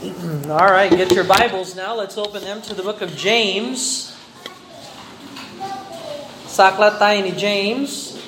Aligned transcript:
Mm, 0.00 0.48
all 0.48 0.72
right, 0.72 0.90
get 0.90 1.12
your 1.12 1.24
Bibles 1.24 1.76
now. 1.76 1.94
Let's 1.94 2.16
open 2.16 2.42
them 2.42 2.62
to 2.62 2.74
the 2.74 2.82
book 2.82 3.02
of 3.02 3.14
James. 3.16 4.16
Saklat 6.46 7.22
ni 7.22 7.32
James. 7.32 8.18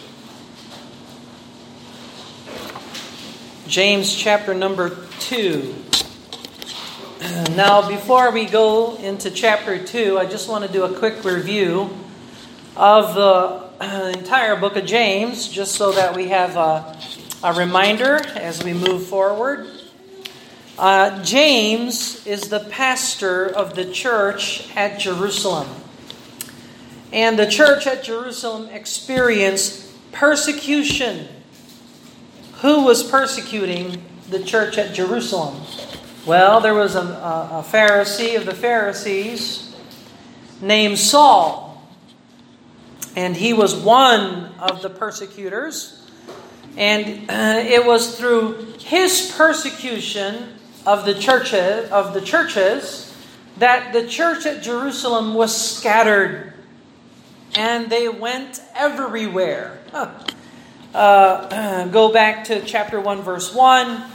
James 3.66 4.14
chapter 4.14 4.53
number 4.53 4.98
2. 5.21 5.75
Now, 7.57 7.89
before 7.89 8.32
we 8.32 8.45
go 8.45 8.96
into 8.96 9.30
chapter 9.30 9.82
2, 9.82 10.18
I 10.18 10.27
just 10.27 10.50
want 10.50 10.66
to 10.66 10.70
do 10.70 10.84
a 10.84 10.93
quick 10.98 11.25
review 11.25 11.89
of 12.77 13.14
the 13.14 14.12
entire 14.18 14.57
book 14.57 14.77
of 14.77 14.84
James, 14.84 15.48
just 15.48 15.77
so 15.77 15.93
that 15.93 16.14
we 16.14 16.29
have 16.29 16.54
a, 16.57 16.98
a 17.43 17.54
reminder 17.54 18.16
as 18.36 18.62
we 18.62 18.75
move 18.75 19.07
forward. 19.07 19.82
Uh, 20.79 21.23
James 21.23 22.27
is 22.27 22.48
the 22.48 22.60
pastor 22.60 23.47
of 23.47 23.74
the 23.74 23.84
church 23.84 24.74
at 24.74 24.98
Jerusalem. 24.98 25.69
And 27.12 27.38
the 27.38 27.47
church 27.47 27.87
at 27.87 28.02
Jerusalem 28.02 28.70
experienced 28.70 29.87
persecution. 30.12 31.28
Who 32.62 32.84
was 32.84 33.02
persecuting 33.02 34.02
the 34.30 34.42
church 34.42 34.78
at 34.78 34.95
Jerusalem? 34.95 35.61
Well, 36.24 36.61
there 36.61 36.75
was 36.75 36.95
a, 36.95 37.00
a, 37.00 37.64
Pharisee 37.69 38.36
of 38.36 38.47
the 38.47 38.55
Pharisees 38.55 39.77
named 40.62 40.98
Saul. 40.98 41.86
And 43.14 43.36
he 43.36 43.52
was 43.52 43.75
one 43.75 44.55
of 44.59 44.80
the 44.80 44.89
persecutors. 44.89 46.09
And 46.78 47.27
it 47.28 47.84
was 47.84 48.16
through 48.16 48.75
his 48.78 49.34
persecution 49.36 50.61
of 50.86 51.04
the 51.04 51.14
churches 51.14 51.91
of 51.91 52.14
the 52.14 52.20
churches 52.20 53.14
that 53.58 53.92
the 53.92 54.06
church 54.06 54.47
at 54.47 54.62
Jerusalem 54.62 55.34
was 55.34 55.55
scattered 55.55 56.55
and 57.55 57.91
they 57.91 58.08
went 58.08 58.61
everywhere. 58.74 59.78
Uh, 60.94 61.86
go 61.92 62.12
back 62.12 62.44
to 62.44 62.64
chapter 62.64 63.00
1 63.00 63.22
verse 63.22 63.55
1 63.55 64.11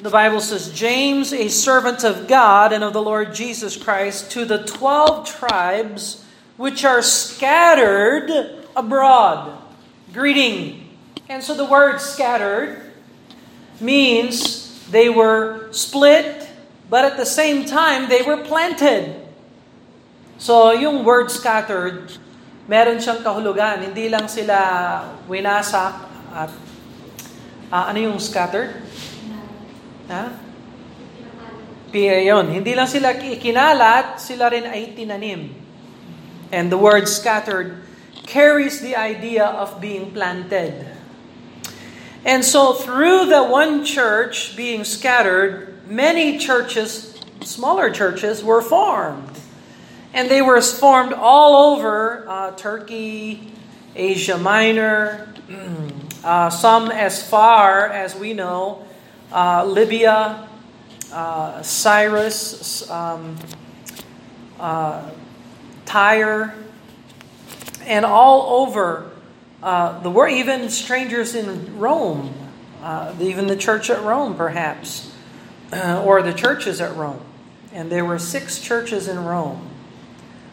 the 0.00 0.10
Bible 0.10 0.40
says, 0.40 0.72
James, 0.72 1.32
a 1.32 1.48
servant 1.48 2.04
of 2.04 2.28
God 2.28 2.72
and 2.72 2.84
of 2.84 2.92
the 2.92 3.02
Lord 3.02 3.34
Jesus 3.34 3.76
Christ, 3.76 4.30
to 4.32 4.44
the 4.44 4.62
twelve 4.62 5.28
tribes 5.28 6.24
which 6.56 6.84
are 6.84 7.02
scattered 7.02 8.30
abroad. 8.76 9.60
Greeting. 10.12 10.88
And 11.28 11.42
so 11.42 11.54
the 11.54 11.64
word 11.64 12.00
scattered 12.00 12.80
means 13.80 14.67
they 14.90 15.08
were 15.08 15.68
split, 15.70 16.48
but 16.88 17.04
at 17.04 17.16
the 17.16 17.26
same 17.26 17.64
time, 17.64 18.08
they 18.08 18.22
were 18.22 18.40
planted. 18.40 19.14
So 20.38 20.72
yung 20.72 21.04
word 21.04 21.30
scattered, 21.30 22.14
meron 22.70 23.02
siyang 23.02 23.26
kahulugan. 23.26 23.90
Hindi 23.90 24.08
lang 24.08 24.30
sila 24.30 24.56
winasak 25.26 25.94
at 26.32 26.50
uh, 27.72 27.84
ano 27.90 27.98
yung 27.98 28.18
scattered? 28.22 28.72
Ha? 30.08 30.24
Yun. 31.92 32.52
Hindi 32.52 32.72
lang 32.76 32.88
sila 32.88 33.16
ikinalat, 33.16 34.20
sila 34.20 34.52
rin 34.52 34.68
ay 34.68 34.92
tinanim. 34.92 35.52
And 36.48 36.72
the 36.72 36.80
word 36.80 37.08
scattered 37.08 37.84
carries 38.24 38.80
the 38.80 38.96
idea 38.96 39.44
of 39.44 39.80
being 39.80 40.12
planted. 40.12 40.97
And 42.24 42.44
so 42.44 42.72
through 42.72 43.26
the 43.26 43.44
one 43.44 43.84
church 43.84 44.56
being 44.56 44.84
scattered, 44.84 45.88
many 45.88 46.38
churches, 46.38 47.20
smaller 47.42 47.90
churches, 47.90 48.42
were 48.42 48.62
formed. 48.62 49.38
And 50.12 50.30
they 50.30 50.42
were 50.42 50.60
formed 50.60 51.12
all 51.12 51.76
over 51.76 52.28
uh, 52.28 52.50
Turkey, 52.52 53.52
Asia 53.94 54.36
Minor, 54.36 55.28
uh, 56.24 56.50
some 56.50 56.90
as 56.90 57.26
far 57.28 57.86
as 57.86 58.14
we 58.16 58.34
know 58.34 58.84
uh, 59.32 59.64
Libya, 59.64 60.48
uh, 61.12 61.62
Cyrus, 61.62 62.88
um, 62.90 63.36
uh, 64.58 65.10
Tyre, 65.84 66.54
and 67.82 68.04
all 68.04 68.62
over 68.62 69.10
uh, 69.62 70.00
the 70.00 70.10
world, 70.10 70.34
even 70.34 70.68
strangers 70.68 71.34
in 71.34 71.78
Rome, 71.78 72.32
uh, 72.82 73.14
even 73.20 73.46
the 73.46 73.56
church 73.56 73.90
at 73.90 74.02
Rome, 74.02 74.36
perhaps, 74.36 75.12
uh, 75.72 76.02
or 76.04 76.22
the 76.22 76.32
churches 76.32 76.80
at 76.80 76.94
Rome. 76.96 77.20
And 77.72 77.90
there 77.90 78.04
were 78.04 78.18
six 78.18 78.60
churches 78.60 79.08
in 79.08 79.18
Rome. 79.18 79.68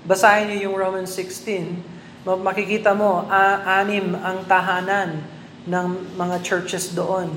Basahin 0.08 0.50
niyo 0.50 0.70
yung 0.70 0.76
Romans 0.76 1.14
16, 1.14 1.84
makikita 2.26 2.98
mo, 2.98 3.26
anim 3.30 4.14
ang 4.18 4.46
tahanan 4.46 5.22
ng 5.66 6.18
mga 6.18 6.44
churches 6.44 6.94
doon. 6.94 7.34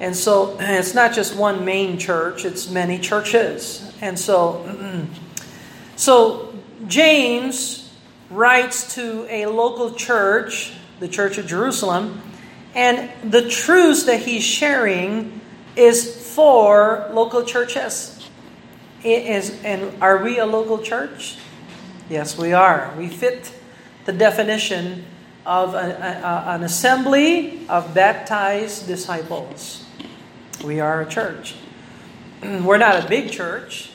And 0.00 0.14
so 0.14 0.56
it's 0.60 0.94
not 0.94 1.12
just 1.12 1.34
one 1.34 1.64
main 1.64 1.98
church, 1.98 2.44
it's 2.44 2.70
many 2.70 2.98
churches. 2.98 3.92
And 4.00 4.18
so 4.18 4.62
so 5.96 6.54
James 6.86 7.87
writes 8.30 8.94
to 8.94 9.26
a 9.28 9.46
local 9.46 9.92
church, 9.92 10.72
the 11.00 11.08
Church 11.08 11.38
of 11.38 11.46
Jerusalem, 11.46 12.20
and 12.74 13.10
the 13.30 13.48
truths 13.48 14.04
that 14.04 14.20
he's 14.20 14.44
sharing 14.44 15.40
is 15.76 16.34
for 16.34 17.08
local 17.12 17.44
churches. 17.44 18.14
It 19.02 19.26
is 19.26 19.62
and 19.62 20.02
are 20.02 20.22
we 20.22 20.38
a 20.38 20.46
local 20.46 20.78
church? 20.78 21.36
Yes, 22.10 22.36
we 22.36 22.52
are. 22.52 22.92
We 22.96 23.08
fit 23.08 23.52
the 24.04 24.12
definition 24.12 25.04
of 25.46 25.74
a, 25.74 25.78
a, 25.78 26.54
an 26.54 26.62
assembly 26.62 27.66
of 27.68 27.94
baptized 27.94 28.86
disciples. 28.86 29.84
We 30.64 30.80
are 30.80 31.02
a 31.02 31.06
church. 31.06 31.54
We're 32.42 32.78
not 32.78 33.04
a 33.04 33.08
big 33.08 33.30
church. 33.30 33.90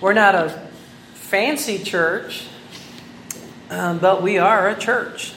We're 0.00 0.12
not 0.12 0.34
a 0.34 0.68
fancy 1.14 1.78
church, 1.78 2.46
um, 3.70 3.98
but 3.98 4.22
we 4.22 4.38
are 4.38 4.68
a 4.68 4.78
church. 4.78 5.34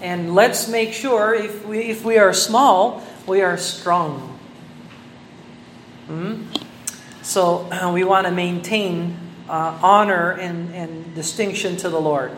And 0.00 0.34
let's 0.34 0.68
make 0.68 0.92
sure 0.92 1.34
if 1.34 1.64
we, 1.64 1.78
if 1.78 2.04
we 2.04 2.18
are 2.18 2.32
small, 2.32 3.02
we 3.26 3.40
are 3.40 3.56
strong. 3.56 4.38
Hmm? 6.06 6.42
So 7.22 7.70
uh, 7.70 7.92
we 7.92 8.02
want 8.02 8.26
to 8.26 8.32
maintain 8.32 9.16
uh, 9.48 9.78
honor 9.82 10.32
and, 10.32 10.74
and 10.74 11.14
distinction 11.14 11.76
to 11.78 11.88
the 11.88 12.00
Lord. 12.00 12.36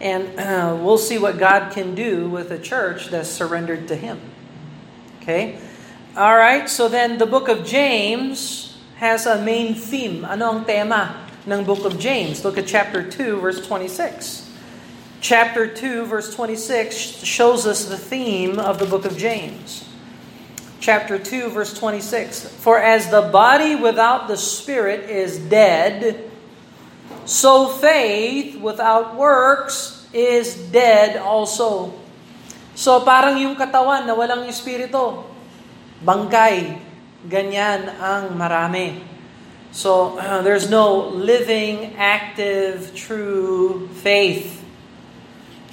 And 0.00 0.40
uh, 0.40 0.78
we'll 0.80 0.96
see 0.96 1.18
what 1.18 1.38
God 1.38 1.72
can 1.72 1.94
do 1.94 2.28
with 2.30 2.50
a 2.50 2.58
church 2.58 3.08
that's 3.08 3.28
surrendered 3.28 3.88
to 3.88 3.96
Him. 3.96 4.18
Okay? 5.20 5.58
All 6.16 6.34
right, 6.34 6.68
so 6.68 6.88
then 6.88 7.18
the 7.18 7.26
book 7.26 7.48
of 7.48 7.66
James 7.66 8.78
has 8.96 9.26
a 9.26 9.42
main 9.42 9.74
theme. 9.74 10.24
Ano 10.24 10.56
ang 10.56 10.64
tema 10.64 11.29
ng 11.46 11.64
book 11.64 11.84
of 11.84 11.98
James? 11.98 12.44
Look 12.44 12.58
at 12.58 12.66
chapter 12.66 13.04
2, 13.04 13.40
verse 13.40 13.64
26. 13.64 14.48
Chapter 15.20 15.68
2, 15.68 16.08
verse 16.08 16.32
26 16.32 16.96
shows 17.24 17.68
us 17.68 17.84
the 17.84 18.00
theme 18.00 18.56
of 18.56 18.80
the 18.80 18.88
book 18.88 19.04
of 19.04 19.20
James. 19.20 19.84
Chapter 20.80 21.20
2, 21.20 21.52
verse 21.52 21.76
26. 21.76 22.48
For 22.64 22.80
as 22.80 23.12
the 23.12 23.28
body 23.28 23.76
without 23.76 24.32
the 24.32 24.40
spirit 24.40 25.12
is 25.12 25.36
dead, 25.36 26.24
so 27.28 27.68
faith 27.68 28.56
without 28.56 29.12
works 29.12 30.08
is 30.16 30.56
dead 30.72 31.20
also. 31.20 31.92
So 32.72 33.04
parang 33.04 33.36
yung 33.36 33.60
katawan 33.60 34.08
na 34.08 34.16
walang 34.16 34.48
espiritu, 34.48 35.28
bangkay. 36.00 36.80
Ganyan 37.28 37.92
ang 38.00 38.32
marami. 38.32 39.04
So, 39.70 40.18
uh, 40.18 40.42
there's 40.42 40.66
no 40.66 41.14
living, 41.14 41.94
active, 41.94 42.90
true 42.94 43.86
faith. 44.02 44.58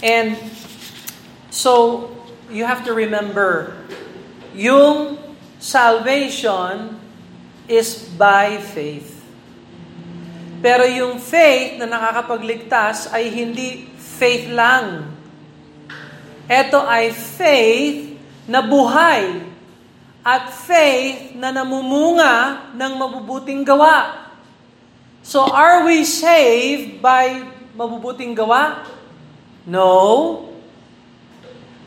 And 0.04 0.38
so, 1.50 2.14
you 2.54 2.66
have 2.66 2.86
to 2.86 2.94
remember, 2.94 3.74
yung 4.54 5.18
salvation 5.58 7.02
is 7.66 8.06
by 8.14 8.62
faith. 8.62 9.18
Pero 10.62 10.86
yung 10.86 11.18
faith 11.18 11.82
na 11.82 11.90
nakakapagligtas 11.90 13.10
ay 13.10 13.34
hindi 13.34 13.90
faith 13.98 14.46
lang. 14.50 15.10
Ito 16.46 16.86
ay 16.86 17.14
faith 17.14 18.14
na 18.46 18.62
buhay 18.62 19.47
at 20.28 20.52
faith 20.52 21.32
na 21.40 21.56
namumunga 21.56 22.68
ng 22.76 22.92
mabubuting 23.00 23.64
gawa. 23.64 24.28
So 25.24 25.48
are 25.48 25.88
we 25.88 26.04
saved 26.04 27.00
by 27.00 27.48
mabubuting 27.72 28.36
gawa? 28.36 28.84
No. 29.64 30.52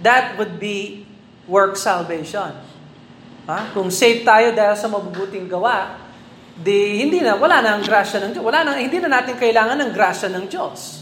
That 0.01 0.41
would 0.41 0.57
be 0.57 1.05
work 1.45 1.77
salvation. 1.77 2.57
Ha? 3.45 3.77
Kung 3.77 3.93
safe 3.93 4.25
tayo 4.25 4.57
dahil 4.57 4.77
sa 4.81 4.89
mabubuting 4.89 5.45
gawa, 5.45 6.01
di 6.57 7.05
hindi 7.05 7.21
na 7.21 7.37
wala 7.37 7.61
na 7.61 7.77
ang 7.77 7.85
grasya 7.85 8.25
ng 8.25 8.33
Diyos. 8.33 8.45
Wala 8.45 8.65
na 8.65 8.81
hindi 8.81 8.97
na 9.05 9.21
natin 9.21 9.37
kailangan 9.37 9.77
ng 9.85 9.93
grasya 9.93 10.33
ng 10.33 10.49
Diyos. 10.49 11.00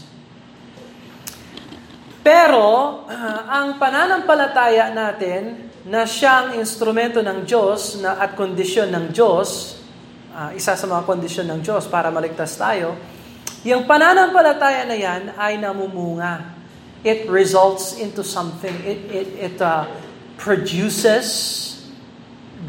Pero 2.29 2.61
uh, 3.09 3.41
ang 3.49 3.81
pananampalataya 3.81 4.93
natin 4.93 5.65
na 5.89 6.05
siyang 6.05 6.61
instrumento 6.61 7.25
ng 7.25 7.41
Diyos 7.41 7.97
na 7.97 8.21
at 8.21 8.37
kondisyon 8.37 8.93
ng 8.93 9.09
Diyos, 9.09 9.81
uh, 10.37 10.53
isa 10.53 10.77
sa 10.77 10.85
mga 10.85 11.09
kondisyon 11.09 11.49
ng 11.49 11.65
Diyos 11.65 11.89
para 11.89 12.13
maligtas 12.13 12.53
tayo, 12.53 12.93
yung 13.65 13.89
pananampalataya 13.89 14.85
na 14.85 14.93
yan 14.93 15.33
ay 15.41 15.57
namumunga. 15.57 16.53
It 17.01 17.25
results 17.25 17.97
into 17.97 18.21
something. 18.21 18.77
It, 18.85 19.09
it, 19.09 19.29
it 19.49 19.57
uh, 19.57 19.89
produces 20.37 21.25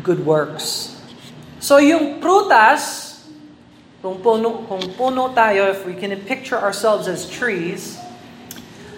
good 0.00 0.24
works. 0.24 0.96
So 1.60 1.76
yung 1.76 2.16
prutas, 2.16 3.12
kung 4.00 4.24
puno, 4.24 4.64
kung 4.64 4.88
puno 4.96 5.36
tayo, 5.36 5.68
if 5.68 5.84
we 5.84 5.92
can 5.92 6.16
picture 6.24 6.56
ourselves 6.56 7.04
as 7.04 7.28
trees, 7.28 8.00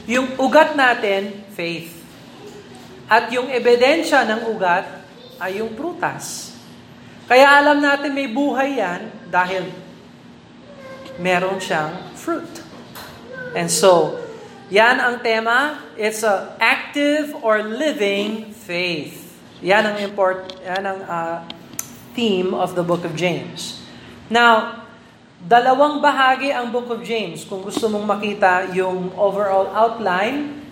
yung 0.08 0.34
ugat 0.38 0.74
natin, 0.74 1.46
faith. 1.54 1.94
At 3.06 3.30
yung 3.30 3.52
ebidensya 3.52 4.24
ng 4.26 4.50
ugat 4.50 4.88
ay 5.38 5.62
yung 5.62 5.76
prutas. 5.76 6.56
Kaya 7.30 7.60
alam 7.62 7.78
natin 7.78 8.10
may 8.12 8.26
buhay 8.26 8.82
yan 8.82 9.08
dahil 9.30 9.68
meron 11.22 11.62
siyang 11.62 12.12
fruit. 12.18 12.50
And 13.52 13.68
so, 13.68 14.18
yan 14.72 14.98
ang 14.98 15.20
tema. 15.20 15.84
It's 15.94 16.24
a 16.24 16.56
active 16.56 17.36
or 17.44 17.60
living 17.60 18.56
faith. 18.56 19.22
Yan 19.62 19.86
ang 19.86 19.96
import, 20.02 20.58
yan 20.64 20.82
ang 20.82 21.00
uh, 21.06 21.36
theme 22.16 22.56
of 22.56 22.74
the 22.74 22.82
book 22.82 23.06
of 23.06 23.14
James. 23.14 23.78
Now, 24.32 24.81
dalawang 25.42 25.98
bahagi 25.98 26.54
ang 26.54 26.70
book 26.70 26.86
of 26.90 27.02
James. 27.02 27.42
Kung 27.42 27.66
gusto 27.66 27.90
mong 27.90 28.06
makita 28.06 28.70
yung 28.70 29.10
overall 29.18 29.66
outline, 29.74 30.62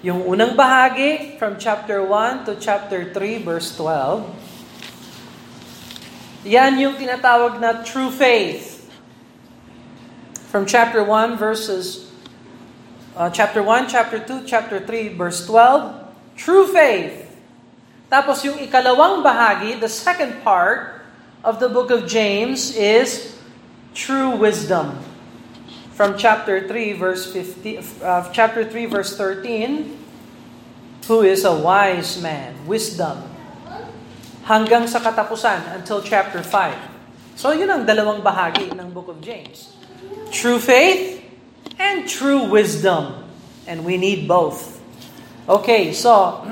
yung 0.00 0.24
unang 0.24 0.56
bahagi 0.56 1.36
from 1.36 1.60
chapter 1.60 2.00
1 2.00 2.48
to 2.48 2.56
chapter 2.56 3.12
3 3.12 3.44
verse 3.44 3.76
12. 3.76 4.24
Yan 6.44 6.76
yung 6.76 6.96
tinatawag 6.96 7.56
na 7.60 7.80
true 7.84 8.12
faith 8.12 8.84
from 10.52 10.68
chapter 10.68 11.00
1 11.00 11.40
verses 11.40 12.04
uh, 13.16 13.30
chapter 13.30 13.62
1, 13.62 13.88
chapter 13.88 14.18
2, 14.18 14.44
chapter 14.44 14.80
3 14.80 15.16
verse 15.16 15.46
12, 15.46 16.36
true 16.36 16.66
faith. 16.68 17.24
Tapos 18.10 18.44
yung 18.44 18.60
ikalawang 18.60 19.24
bahagi, 19.24 19.80
the 19.80 19.88
second 19.88 20.42
part 20.44 21.02
of 21.42 21.58
the 21.58 21.68
book 21.68 21.90
of 21.90 22.06
James 22.06 22.76
is 22.76 23.34
true 23.94 24.34
wisdom. 24.34 24.98
From 25.94 26.18
chapter 26.18 26.66
3 26.66 26.98
verse 26.98 27.30
50 27.30 28.02
uh, 28.02 28.26
chapter 28.34 28.66
3 28.66 28.86
verse 28.90 29.16
13, 29.16 29.94
who 31.06 31.22
is 31.22 31.46
a 31.46 31.54
wise 31.54 32.18
man, 32.18 32.66
wisdom. 32.66 33.30
Hanggang 34.44 34.90
sa 34.90 34.98
katapusan 35.00 35.78
until 35.78 36.02
chapter 36.02 36.42
5. 36.42 37.38
So 37.38 37.54
yun 37.54 37.70
ang 37.70 37.86
dalawang 37.86 38.20
bahagi 38.20 38.74
ng 38.74 38.90
book 38.90 39.08
of 39.08 39.22
James. 39.22 39.72
True 40.34 40.58
faith 40.58 41.22
and 41.78 42.04
true 42.10 42.50
wisdom. 42.50 43.24
And 43.64 43.86
we 43.86 43.96
need 43.96 44.28
both. 44.28 44.82
Okay, 45.46 45.94
so 45.94 46.44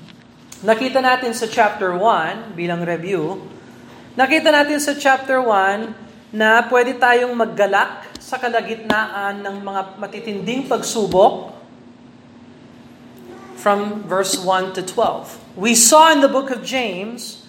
nakita 0.68 0.98
natin 1.00 1.32
sa 1.32 1.46
chapter 1.46 1.94
1 1.94 2.58
bilang 2.58 2.82
review. 2.82 3.38
Nakita 4.18 4.50
natin 4.50 4.82
sa 4.82 4.98
chapter 4.98 5.38
1 5.38 6.07
na 6.32 6.60
pwede 6.68 7.00
tayong 7.00 7.32
maggalak 7.32 8.04
sa 8.20 8.36
kalagitnaan 8.36 9.40
ng 9.40 9.56
mga 9.64 9.80
matitinding 9.96 10.68
pagsubok 10.68 11.56
from 13.56 14.04
verse 14.04 14.36
1 14.36 14.76
to 14.76 14.82
12. 14.84 15.56
We 15.56 15.74
saw 15.74 16.12
in 16.12 16.20
the 16.20 16.28
book 16.28 16.52
of 16.52 16.62
James 16.62 17.48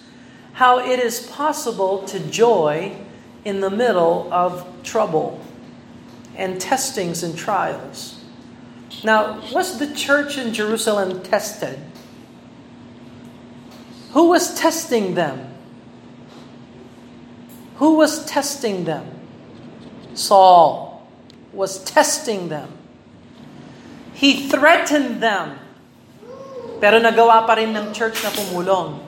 how 0.56 0.80
it 0.80 0.98
is 0.98 1.20
possible 1.28 2.02
to 2.08 2.18
joy 2.18 2.96
in 3.44 3.60
the 3.60 3.70
middle 3.70 4.28
of 4.32 4.64
trouble 4.82 5.40
and 6.36 6.60
testings 6.60 7.22
and 7.22 7.36
trials. 7.36 8.20
Now, 9.04 9.40
was 9.52 9.78
the 9.78 9.92
church 9.94 10.36
in 10.36 10.52
Jerusalem 10.52 11.22
tested? 11.22 11.78
Who 14.12 14.28
was 14.28 14.58
testing 14.58 15.14
them? 15.14 15.49
Who 17.80 17.96
was 17.96 18.28
testing 18.28 18.84
them? 18.84 19.08
Saul 20.12 21.00
was 21.56 21.80
testing 21.80 22.52
them. 22.52 22.68
He 24.12 24.52
threatened 24.52 25.24
them. 25.24 25.56
Pero 26.76 27.00
nagawa 27.00 27.48
pa 27.48 27.56
rin 27.56 27.72
ng 27.72 27.96
church 27.96 28.20
na 28.20 28.28
pumulong. 28.36 29.00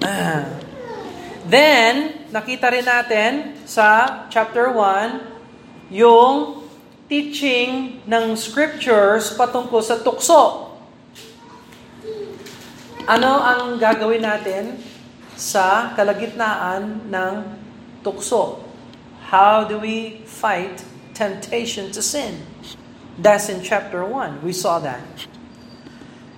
Then, 1.44 2.24
nakita 2.32 2.72
rin 2.72 2.88
natin 2.88 3.60
sa 3.68 4.24
chapter 4.32 4.72
1, 4.72 5.92
yung 5.92 6.64
teaching 7.04 8.00
ng 8.08 8.32
scriptures 8.32 9.36
patungkol 9.36 9.84
sa 9.84 10.00
tukso. 10.00 10.72
Ano 13.04 13.44
ang 13.44 13.76
gagawin 13.76 14.24
natin 14.24 14.93
sa 15.34 15.92
kalagitnaan 15.98 17.10
ng 17.10 17.34
tukso? 18.06 18.62
How 19.30 19.66
do 19.66 19.82
we 19.82 20.22
fight 20.26 20.86
temptation 21.14 21.90
to 21.92 22.02
sin? 22.02 22.42
That's 23.18 23.48
in 23.48 23.62
chapter 23.62 24.04
1. 24.04 24.42
We 24.42 24.52
saw 24.52 24.78
that. 24.82 25.02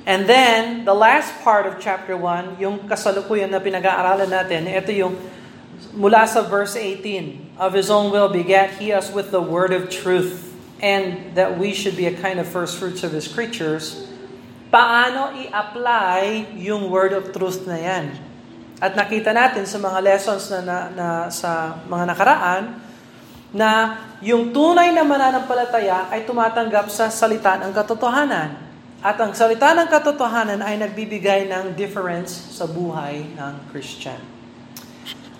And 0.06 0.31
then, 0.31 0.84
the 0.87 0.94
last 0.94 1.34
part 1.43 1.66
of 1.66 1.82
chapter 1.82 2.14
1, 2.14 2.62
yung 2.62 2.87
kasalukuyan 2.87 3.50
na 3.50 3.58
pinag-aaralan 3.58 4.31
natin, 4.31 4.70
ito 4.70 4.94
yung 4.94 5.19
mula 5.98 6.31
sa 6.31 6.46
verse 6.46 6.78
18, 6.78 7.58
of 7.58 7.75
His 7.75 7.90
own 7.90 8.14
will 8.14 8.31
begat 8.31 8.78
He 8.78 8.94
us 8.94 9.10
with 9.10 9.34
the 9.34 9.43
word 9.43 9.75
of 9.75 9.90
truth, 9.90 10.54
and 10.78 11.34
that 11.34 11.58
we 11.58 11.75
should 11.75 11.98
be 11.98 12.06
a 12.06 12.14
kind 12.14 12.38
of 12.38 12.46
first 12.46 12.78
fruits 12.78 13.02
of 13.02 13.10
His 13.10 13.26
creatures, 13.26 14.06
paano 14.70 15.34
i-apply 15.34 16.54
yung 16.54 16.87
word 16.87 17.10
of 17.10 17.34
truth 17.34 17.66
na 17.66 17.75
yan? 17.75 18.25
At 18.76 18.93
nakita 18.93 19.32
natin 19.32 19.65
sa 19.65 19.81
mga 19.81 19.98
lessons 20.05 20.53
na, 20.53 20.60
na, 20.60 20.79
na 20.93 21.08
sa 21.32 21.81
mga 21.89 22.05
nakaraan, 22.12 22.62
na 23.56 23.70
yung 24.20 24.53
tunay 24.53 24.93
na 24.93 25.01
mananampalataya 25.01 26.12
ay 26.12 26.29
tumatanggap 26.29 26.93
sa 26.93 27.08
salita 27.08 27.56
ng 27.56 27.72
katotohanan. 27.72 28.53
At 29.01 29.17
ang 29.17 29.32
salita 29.32 29.72
ng 29.72 29.89
katotohanan 29.89 30.60
ay 30.60 30.77
nagbibigay 30.77 31.48
ng 31.48 31.72
difference 31.72 32.53
sa 32.53 32.69
buhay 32.69 33.32
ng 33.32 33.53
Christian. 33.72 34.19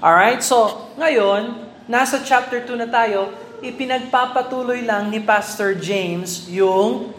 Alright, 0.01 0.41
so 0.41 0.89
ngayon, 0.97 1.69
nasa 1.89 2.25
chapter 2.25 2.65
2 2.65 2.85
na 2.85 2.89
tayo, 2.89 3.33
ipinagpapatuloy 3.61 4.85
lang 4.85 5.09
ni 5.13 5.21
Pastor 5.21 5.77
James 5.77 6.49
yung 6.53 7.13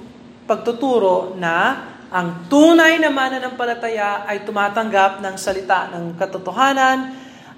pagtuturo 0.46 1.36
na 1.38 1.84
ang 2.08 2.48
tunay 2.48 3.04
na 3.04 3.12
mananampalataya 3.12 4.24
ay 4.24 4.48
tumatanggap 4.48 5.20
ng 5.20 5.36
salita 5.36 5.92
ng 5.92 6.16
katotohanan 6.16 7.12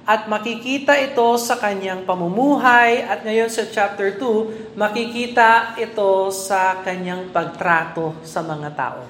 at 0.10 0.26
makikita 0.26 0.98
ito 0.98 1.38
sa 1.38 1.62
kanyang 1.62 2.02
pamumuhay 2.02 3.06
at 3.06 3.22
ngayon 3.22 3.46
sa 3.46 3.70
chapter 3.70 4.18
2, 4.18 4.74
makikita 4.74 5.78
ito 5.78 6.34
sa 6.34 6.82
kanyang 6.82 7.30
pagtrato 7.30 8.18
sa 8.26 8.42
mga 8.42 8.74
tao. 8.74 9.06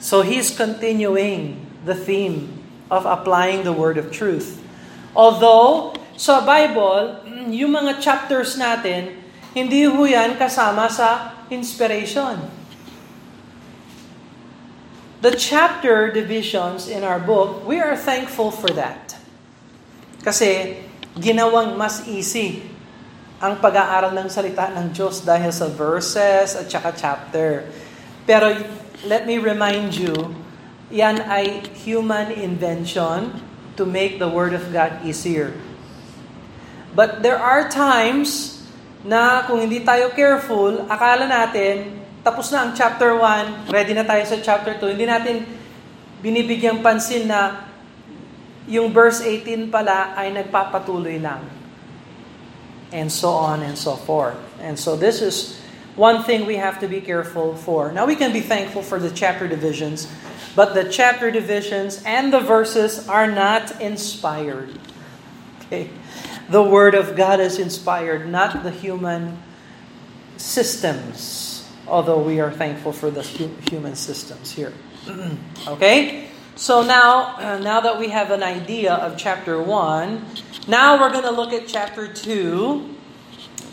So 0.00 0.24
he's 0.24 0.48
continuing 0.48 1.60
the 1.84 1.92
theme 1.92 2.48
of 2.88 3.04
applying 3.04 3.68
the 3.68 3.76
word 3.76 4.00
of 4.00 4.08
truth. 4.08 4.56
Although, 5.12 5.92
sa 6.16 6.40
Bible, 6.40 7.20
yung 7.52 7.76
mga 7.76 8.00
chapters 8.00 8.56
natin, 8.56 9.20
hindi 9.52 9.84
ho 9.84 10.00
yan 10.08 10.40
kasama 10.40 10.88
sa 10.88 11.44
inspiration. 11.52 12.63
The 15.24 15.32
chapter 15.32 16.12
divisions 16.12 16.84
in 16.84 17.00
our 17.00 17.16
book, 17.16 17.64
we 17.64 17.80
are 17.80 17.96
thankful 17.96 18.52
for 18.52 18.68
that. 18.76 19.16
Kasi 20.20 20.84
ginawang 21.16 21.80
mas 21.80 22.04
easy 22.04 22.60
ang 23.40 23.56
pag-aaral 23.56 24.12
ng 24.12 24.28
salita 24.28 24.68
ng 24.76 24.92
Diyos 24.92 25.24
dahil 25.24 25.48
sa 25.48 25.72
verses 25.72 26.52
at 26.52 26.68
saka 26.68 26.92
chapter. 26.92 27.72
Pero 28.28 28.52
let 29.08 29.24
me 29.24 29.40
remind 29.40 29.96
you, 29.96 30.12
yan 30.92 31.24
ay 31.24 31.72
human 31.72 32.28
invention 32.28 33.40
to 33.80 33.88
make 33.88 34.20
the 34.20 34.28
Word 34.28 34.52
of 34.52 34.76
God 34.76 35.08
easier. 35.08 35.56
But 36.92 37.24
there 37.24 37.40
are 37.40 37.72
times 37.72 38.60
na 39.00 39.48
kung 39.48 39.64
hindi 39.64 39.80
tayo 39.88 40.12
careful, 40.12 40.84
akala 40.84 41.24
natin, 41.24 42.03
tapos 42.24 42.48
na 42.48 42.64
ang 42.64 42.72
chapter 42.72 43.12
1, 43.20 43.68
ready 43.68 43.92
na 43.92 44.02
tayo 44.02 44.24
sa 44.24 44.40
chapter 44.40 44.80
2, 44.80 44.96
hindi 44.96 45.04
natin 45.04 45.44
binibigyang 46.24 46.80
pansin 46.80 47.28
na 47.28 47.68
yung 48.64 48.88
verse 48.96 49.20
18 49.20 49.68
pala 49.68 50.16
ay 50.16 50.32
nagpapatuloy 50.32 51.20
lang. 51.20 51.44
And 52.96 53.12
so 53.12 53.28
on 53.36 53.60
and 53.60 53.76
so 53.76 53.92
forth. 53.92 54.40
And 54.56 54.80
so 54.80 54.96
this 54.96 55.20
is 55.20 55.60
one 55.96 56.24
thing 56.24 56.46
we 56.46 56.56
have 56.56 56.80
to 56.80 56.88
be 56.88 57.04
careful 57.04 57.54
for. 57.60 57.92
Now 57.92 58.06
we 58.06 58.16
can 58.16 58.32
be 58.32 58.40
thankful 58.40 58.82
for 58.82 58.98
the 58.98 59.10
chapter 59.10 59.46
divisions, 59.46 60.08
but 60.56 60.72
the 60.72 60.88
chapter 60.88 61.30
divisions 61.30 62.00
and 62.06 62.32
the 62.32 62.40
verses 62.40 63.06
are 63.06 63.28
not 63.28 63.80
inspired. 63.84 64.72
Okay? 65.60 65.90
The 66.48 66.62
Word 66.62 66.94
of 66.94 67.16
God 67.16 67.40
is 67.40 67.58
inspired, 67.58 68.28
not 68.28 68.62
the 68.62 68.70
human 68.70 69.38
systems, 70.36 71.53
although 71.86 72.20
we 72.20 72.40
are 72.40 72.50
thankful 72.50 72.92
for 72.92 73.10
the 73.10 73.22
human 73.68 73.94
systems 73.94 74.52
here. 74.52 74.72
okay? 75.68 76.28
So 76.56 76.82
now, 76.82 77.34
uh, 77.36 77.58
now 77.58 77.80
that 77.80 77.98
we 77.98 78.08
have 78.08 78.30
an 78.30 78.42
idea 78.42 78.94
of 78.94 79.18
chapter 79.18 79.60
1, 79.60 80.68
now 80.68 81.00
we're 81.00 81.10
going 81.10 81.26
to 81.26 81.34
look 81.34 81.52
at 81.52 81.66
chapter 81.66 82.06
2. 82.06 82.94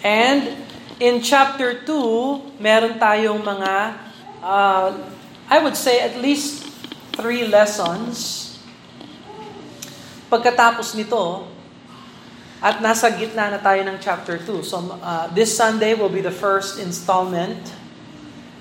And 0.04 0.58
in 1.00 1.22
chapter 1.22 1.78
2, 1.86 2.58
meron 2.60 2.98
tayong 2.98 3.46
mga, 3.46 3.98
uh, 4.42 4.90
I 5.48 5.58
would 5.62 5.78
say 5.78 6.02
at 6.02 6.18
least 6.18 6.66
three 7.14 7.46
lessons. 7.46 8.58
Pagkatapos 10.32 10.98
nito, 10.98 11.48
at 12.62 12.78
nasa 12.78 13.10
gitna 13.10 13.50
na 13.50 13.60
tayo 13.62 13.82
ng 13.82 13.98
chapter 13.98 14.38
2. 14.38 14.62
So 14.62 14.94
uh, 15.02 15.26
this 15.34 15.50
Sunday 15.50 15.98
will 15.98 16.14
be 16.14 16.22
the 16.22 16.34
first 16.34 16.78
installment. 16.78 17.58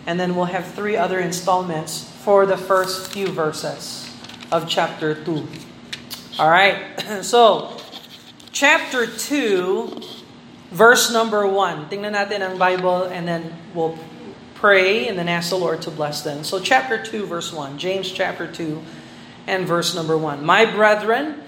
And 0.07 0.19
then 0.19 0.35
we'll 0.35 0.47
have 0.47 0.75
three 0.75 0.97
other 0.97 1.19
installments 1.19 2.11
for 2.25 2.47
the 2.47 2.57
first 2.57 3.13
few 3.13 3.29
verses 3.29 4.11
of 4.51 4.69
chapter 4.69 5.15
2. 5.15 5.47
All 6.39 6.51
right. 6.51 6.77
So, 7.23 7.77
chapter 8.53 9.07
2, 9.07 10.01
verse 10.71 11.13
number 11.13 11.47
1. 11.47 11.91
Tingnan 11.91 12.15
natin 12.15 12.41
ang 12.41 12.57
Bible 12.57 13.05
and 13.11 13.27
then 13.27 13.53
we'll 13.75 13.99
pray 14.55 15.09
and 15.09 15.19
then 15.19 15.29
ask 15.29 15.51
the 15.51 15.59
Lord 15.59 15.83
to 15.83 15.91
bless 15.91 16.23
them. 16.23 16.45
So, 16.45 16.61
chapter 16.61 17.03
2, 17.03 17.27
verse 17.27 17.53
1. 17.53 17.79
James 17.79 18.11
chapter 18.11 18.47
2 18.47 18.81
and 19.47 19.67
verse 19.67 19.95
number 19.95 20.17
1. 20.17 20.45
My 20.45 20.65
brethren, 20.65 21.43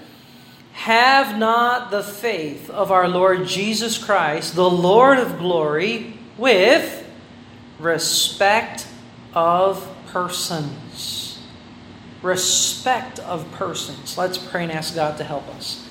have 0.73 1.37
not 1.37 1.91
the 1.91 2.03
faith 2.03 2.69
of 2.69 2.91
our 2.91 3.07
Lord 3.07 3.45
Jesus 3.45 3.97
Christ, 3.97 4.55
the 4.55 4.69
Lord 4.69 5.19
of 5.19 5.37
glory, 5.37 6.17
with 6.37 7.02
respect 7.83 8.87
of 9.33 9.87
persons. 10.07 11.39
Respect 12.21 13.19
of 13.19 13.51
persons. 13.51 14.17
Let's 14.17 14.37
pray 14.37 14.63
and 14.63 14.71
ask 14.71 14.95
God 14.95 15.17
to 15.17 15.23
help 15.23 15.47
us. 15.49 15.87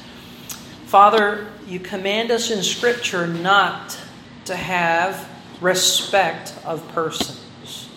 Father, 0.87 1.49
you 1.67 1.79
command 1.79 2.31
us 2.31 2.51
in 2.51 2.63
Scripture 2.63 3.27
not 3.27 3.99
to 4.47 4.57
have 4.57 5.29
respect 5.61 6.55
of 6.65 6.87
persons. 6.89 7.89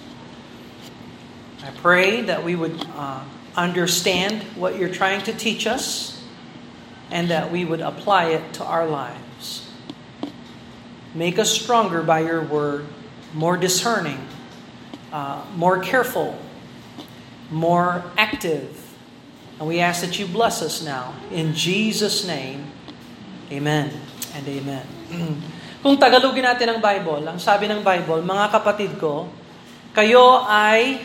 I 1.63 1.71
pray 1.71 2.21
that 2.21 2.43
we 2.43 2.55
would 2.55 2.85
uh, 2.95 3.23
understand 3.55 4.43
what 4.55 4.77
you're 4.77 4.89
trying 4.89 5.23
to 5.23 5.33
teach 5.33 5.65
us 5.65 6.21
and 7.09 7.29
that 7.29 7.51
we 7.51 7.65
would 7.65 7.81
apply 7.81 8.25
it 8.29 8.53
to 8.53 8.63
our 8.63 8.85
lives. 8.85 9.69
Make 11.13 11.39
us 11.39 11.49
stronger 11.49 12.03
by 12.03 12.19
your 12.21 12.43
word, 12.43 12.85
more 13.35 13.59
discerning, 13.59 14.23
uh, 15.11 15.43
more 15.59 15.83
careful, 15.83 16.39
more 17.51 18.01
active. 18.15 18.71
And 19.59 19.67
we 19.67 19.83
ask 19.83 19.99
that 20.01 20.15
you 20.15 20.25
bless 20.25 20.63
us 20.63 20.79
now. 20.79 21.11
In 21.29 21.51
Jesus' 21.51 22.23
name, 22.23 22.63
amen 23.51 23.91
and 24.31 24.43
amen. 24.47 24.85
Kung 25.83 25.99
tagalogin 25.99 26.47
natin 26.47 26.65
ang 26.71 26.79
Bible, 26.79 27.27
ang 27.27 27.37
sabi 27.37 27.67
ng 27.67 27.83
Bible, 27.83 28.23
mga 28.23 28.55
kapatid 28.55 28.95
ko, 28.97 29.27
kayo 29.91 30.41
ay 30.47 30.97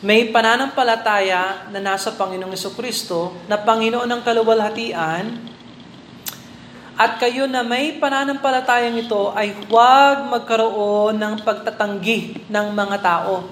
may 0.00 0.28
pananampalataya 0.28 1.72
na 1.72 1.80
nasa 1.80 2.12
Panginoong 2.12 2.52
Kristo 2.76 3.32
na 3.48 3.56
Panginoon 3.56 4.08
ng 4.08 4.20
kaluwalhatian 4.24 5.55
at 6.96 7.20
kayo 7.20 7.44
na 7.44 7.60
may 7.60 8.00
pananampalatayang 8.00 8.96
ito 9.04 9.28
ay 9.36 9.52
huwag 9.68 10.32
magkaroon 10.32 11.20
ng 11.20 11.44
pagtatanggi 11.44 12.48
ng 12.48 12.66
mga 12.72 12.96
tao. 13.04 13.44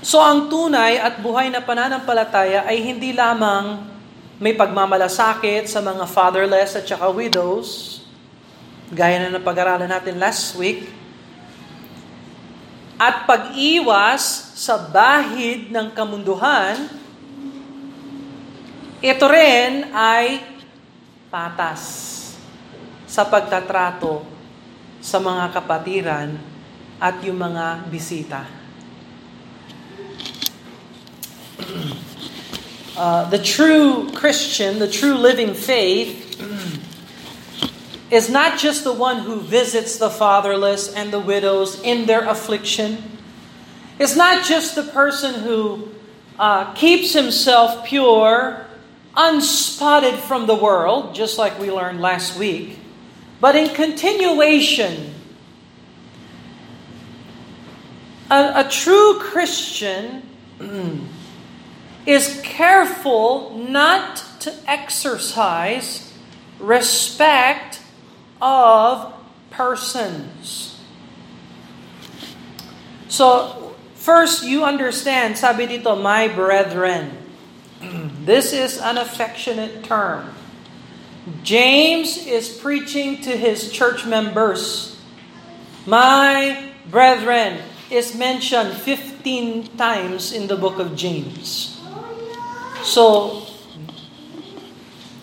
So 0.00 0.24
ang 0.24 0.48
tunay 0.48 0.96
at 0.96 1.20
buhay 1.20 1.52
na 1.52 1.60
pananampalataya 1.60 2.64
ay 2.64 2.80
hindi 2.80 3.12
lamang 3.12 3.84
may 4.40 4.56
pagmamalasakit 4.56 5.68
sa 5.68 5.84
mga 5.84 6.08
fatherless 6.08 6.80
at 6.80 6.88
saka 6.88 7.12
widows, 7.12 8.00
gaya 8.88 9.20
na 9.20 9.36
napag-aralan 9.36 9.88
natin 9.88 10.16
last 10.16 10.56
week, 10.56 10.88
at 12.96 13.28
pag-iwas 13.28 14.56
sa 14.56 14.80
bahid 14.80 15.68
ng 15.68 15.92
kamunduhan, 15.92 16.88
ito 19.04 19.24
rin 19.28 19.92
ay 19.92 20.55
patas 21.36 22.32
sa 23.04 23.28
pagtatrato 23.28 24.24
sa 25.04 25.20
mga 25.20 25.52
kapatiran 25.52 26.32
at 26.96 27.20
yung 27.20 27.36
mga 27.36 27.84
bisita. 27.92 28.40
Uh, 32.96 33.28
the 33.28 33.36
true 33.36 34.08
Christian, 34.16 34.80
the 34.80 34.88
true 34.88 35.20
living 35.20 35.52
faith, 35.52 36.40
is 38.08 38.32
not 38.32 38.56
just 38.56 38.88
the 38.88 38.92
one 38.96 39.20
who 39.20 39.36
visits 39.36 40.00
the 40.00 40.08
fatherless 40.08 40.88
and 40.96 41.12
the 41.12 41.20
widows 41.20 41.76
in 41.84 42.08
their 42.08 42.24
affliction. 42.24 42.96
It's 44.00 44.16
not 44.16 44.48
just 44.48 44.80
the 44.80 44.82
person 44.82 45.44
who 45.44 45.92
uh, 46.40 46.72
keeps 46.72 47.12
himself 47.12 47.84
pure, 47.84 48.65
unspotted 49.16 50.18
from 50.18 50.46
the 50.46 50.54
world, 50.54 51.14
just 51.14 51.38
like 51.38 51.58
we 51.58 51.70
learned 51.70 52.00
last 52.00 52.38
week, 52.38 52.78
but 53.40 53.56
in 53.56 53.74
continuation. 53.74 55.14
A, 58.30 58.66
a 58.66 58.68
true 58.68 59.18
Christian 59.20 60.22
is 62.06 62.40
careful 62.42 63.56
not 63.56 64.24
to 64.40 64.52
exercise 64.66 66.12
respect 66.58 67.80
of 68.40 69.14
persons. 69.50 70.78
So, 73.08 73.74
first 73.94 74.44
you 74.44 74.64
understand, 74.64 75.38
sabi 75.38 75.66
dito, 75.66 76.00
my 76.00 76.28
brethren. 76.28 77.16
This 78.26 78.52
is 78.52 78.78
an 78.78 78.98
affectionate 78.98 79.84
term. 79.84 80.34
James 81.44 82.26
is 82.26 82.50
preaching 82.50 83.22
to 83.22 83.36
his 83.36 83.70
church 83.70 84.04
members. 84.04 84.98
My 85.86 86.72
brethren 86.90 87.62
is 87.88 88.16
mentioned 88.16 88.74
15 88.74 89.76
times 89.76 90.32
in 90.32 90.48
the 90.48 90.56
book 90.56 90.80
of 90.80 90.96
James. 90.96 91.80
So, 92.82 93.46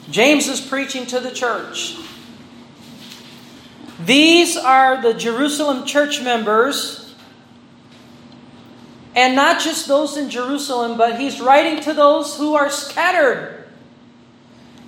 James 0.10 0.48
is 0.48 0.62
preaching 0.62 1.06
to 1.08 1.20
the 1.20 1.32
church. 1.32 1.98
These 4.00 4.56
are 4.56 5.02
the 5.02 5.14
Jerusalem 5.14 5.86
church 5.86 6.22
members, 6.22 7.03
and 9.16 9.36
not 9.36 9.62
just 9.62 9.88
those 9.88 10.18
in 10.18 10.30
Jerusalem, 10.30 10.98
but 10.98 11.20
he's 11.20 11.40
writing 11.40 11.82
to 11.84 11.94
those 11.94 12.38
who 12.38 12.56
are 12.56 12.70
scattered. 12.70 13.66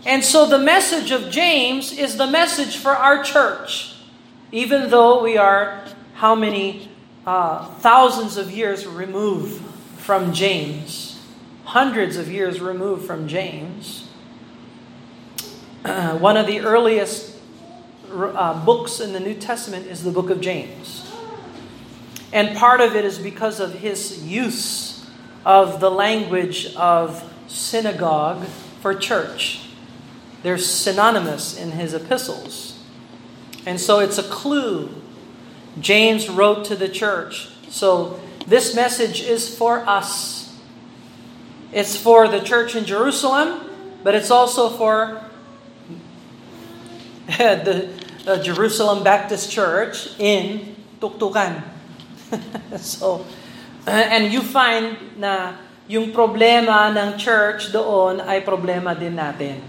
And 0.05 0.24
so 0.24 0.46
the 0.46 0.60
message 0.60 1.12
of 1.12 1.29
James 1.29 1.91
is 1.91 2.17
the 2.17 2.27
message 2.27 2.77
for 2.77 2.91
our 2.91 3.24
church, 3.24 3.96
even 4.51 4.89
though 4.89 5.24
we 5.24 5.38
are 5.38 5.84
how 6.15 6.36
many 6.36 6.89
uh, 7.25 7.65
thousands 7.75 8.38
of 8.38 8.51
years 8.51 8.86
removed 8.86 9.62
from 9.98 10.32
James, 10.32 11.20
hundreds 11.63 12.17
of 12.17 12.32
years 12.32 12.62
removed 12.62 13.05
from 13.05 13.27
James. 13.27 14.08
Uh, 15.84 16.17
one 16.17 16.38
of 16.38 16.46
the 16.48 16.60
earliest 16.60 17.36
uh, 18.12 18.65
books 18.65 19.00
in 19.00 19.13
the 19.13 19.20
New 19.20 19.34
Testament 19.34 19.88
is 19.88 20.03
the 20.03 20.12
book 20.12 20.29
of 20.29 20.39
James. 20.39 21.04
And 22.36 22.58
part 22.58 22.82
of 22.82 22.98
it 22.98 23.06
is 23.06 23.18
because 23.18 23.62
of 23.62 23.75
his 23.75 24.22
use 24.25 25.08
of 25.46 25.80
the 25.80 25.89
language 25.89 26.75
of 26.75 27.24
synagogue 27.48 28.46
for 28.82 28.94
church. 28.94 29.70
They're 30.44 30.58
synonymous 30.58 31.58
in 31.58 31.72
his 31.72 31.94
epistles. 31.94 32.84
And 33.65 33.80
so 33.80 34.00
it's 34.00 34.18
a 34.18 34.24
clue. 34.24 34.89
James 35.80 36.27
wrote 36.30 36.65
to 36.65 36.75
the 36.75 36.89
church. 36.89 37.48
So 37.70 38.20
this 38.46 38.75
message 38.75 39.22
is 39.22 39.58
for 39.58 39.88
us. 39.88 40.60
It's 41.72 41.96
for 41.96 42.27
the 42.27 42.42
church 42.42 42.75
in 42.75 42.84
Jerusalem, 42.84 43.62
but 44.04 44.13
it's 44.13 44.30
also 44.30 44.70
for 44.72 45.24
the, 47.27 47.89
the 48.25 48.44
Jerusalem 48.44 49.06
Baptist 49.06 49.50
Church 49.50 50.10
in 50.20 50.75
Tuktukan. 51.00 51.75
so, 52.79 53.25
and 53.86 54.34
you 54.34 54.41
find 54.41 54.98
na 55.20 55.60
yung 55.86 56.10
problema 56.10 56.89
ng 56.89 57.17
church 57.22 57.70
doon 57.70 58.22
ay 58.25 58.41
problema 58.41 58.98
din 58.98 59.13
natin. 59.13 59.62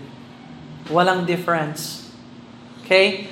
Walang 0.89 1.29
difference. 1.29 2.09
Okay? 2.85 3.29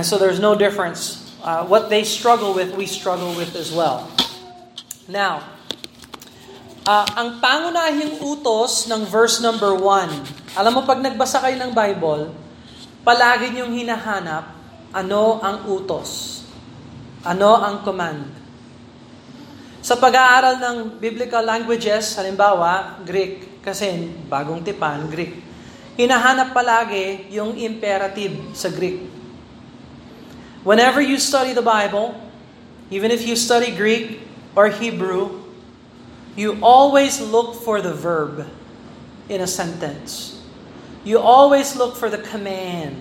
So 0.00 0.16
there's 0.16 0.40
no 0.40 0.56
difference. 0.56 1.22
Uh, 1.42 1.66
what 1.66 1.90
they 1.90 2.06
struggle 2.06 2.54
with, 2.54 2.72
we 2.78 2.86
struggle 2.86 3.34
with 3.34 3.52
as 3.58 3.74
well. 3.74 4.06
Now, 5.10 5.42
uh, 6.86 7.06
ang 7.18 7.42
pangunahing 7.42 8.22
utos 8.22 8.86
ng 8.86 9.02
verse 9.10 9.42
number 9.42 9.74
1, 9.74 10.54
alam 10.54 10.72
mo 10.72 10.86
pag 10.86 11.02
nagbasa 11.02 11.42
kayo 11.42 11.58
ng 11.58 11.74
Bible, 11.74 12.30
palagi 13.02 13.50
niyong 13.50 13.74
hinahanap 13.74 14.54
ano 14.94 15.42
ang 15.42 15.66
utos. 15.66 16.44
Ano 17.26 17.58
ang 17.58 17.82
command. 17.82 18.41
Sa 19.92 20.00
pag-aaral 20.00 20.56
ng 20.56 20.76
biblical 20.96 21.44
languages, 21.44 22.16
halimbawa, 22.16 22.96
Greek, 23.04 23.60
kasi 23.60 24.08
bagong 24.24 24.64
tipan, 24.64 25.04
Greek, 25.12 25.36
hinahanap 26.00 26.56
palagi 26.56 27.28
yung 27.28 27.60
imperative 27.60 28.56
sa 28.56 28.72
Greek. 28.72 29.04
Whenever 30.64 31.04
you 31.04 31.20
study 31.20 31.52
the 31.52 31.60
Bible, 31.60 32.16
even 32.88 33.12
if 33.12 33.20
you 33.28 33.36
study 33.36 33.68
Greek 33.68 34.24
or 34.56 34.72
Hebrew, 34.72 35.44
you 36.40 36.56
always 36.64 37.20
look 37.20 37.60
for 37.60 37.84
the 37.84 37.92
verb 37.92 38.48
in 39.28 39.44
a 39.44 39.50
sentence. 39.50 40.40
You 41.04 41.20
always 41.20 41.76
look 41.76 42.00
for 42.00 42.08
the 42.08 42.24
command. 42.32 42.96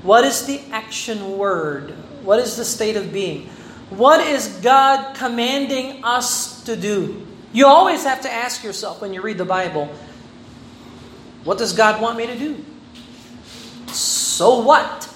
What 0.00 0.24
is 0.24 0.48
the 0.48 0.64
action 0.72 1.36
word? 1.36 1.92
What 2.24 2.40
is 2.40 2.56
the 2.56 2.64
state 2.64 2.96
of 2.96 3.12
being? 3.12 3.52
What 3.90 4.20
is 4.20 4.48
God 4.60 5.16
commanding 5.16 6.04
us 6.04 6.62
to 6.64 6.76
do? 6.76 7.26
You 7.52 7.66
always 7.66 8.04
have 8.04 8.20
to 8.22 8.32
ask 8.32 8.62
yourself 8.62 9.00
when 9.00 9.14
you 9.14 9.22
read 9.22 9.38
the 9.38 9.48
Bible, 9.48 9.88
what 11.44 11.56
does 11.56 11.72
God 11.72 12.00
want 12.02 12.18
me 12.18 12.26
to 12.26 12.36
do? 12.36 12.64
So 13.88 14.60
what? 14.60 15.08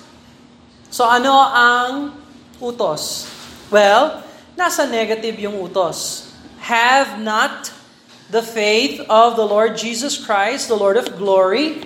So 0.88 1.04
ano 1.04 1.32
ang 1.36 2.16
utos? 2.60 3.28
Well, 3.70 4.24
nasa 4.56 4.88
negative 4.88 5.38
yung 5.38 5.60
utos. 5.60 6.32
Have 6.64 7.20
not 7.20 7.72
the 8.32 8.40
faith 8.40 9.04
of 9.10 9.36
the 9.36 9.44
Lord 9.44 9.76
Jesus 9.76 10.16
Christ, 10.16 10.68
the 10.68 10.76
Lord 10.76 10.96
of 10.96 11.16
glory, 11.20 11.84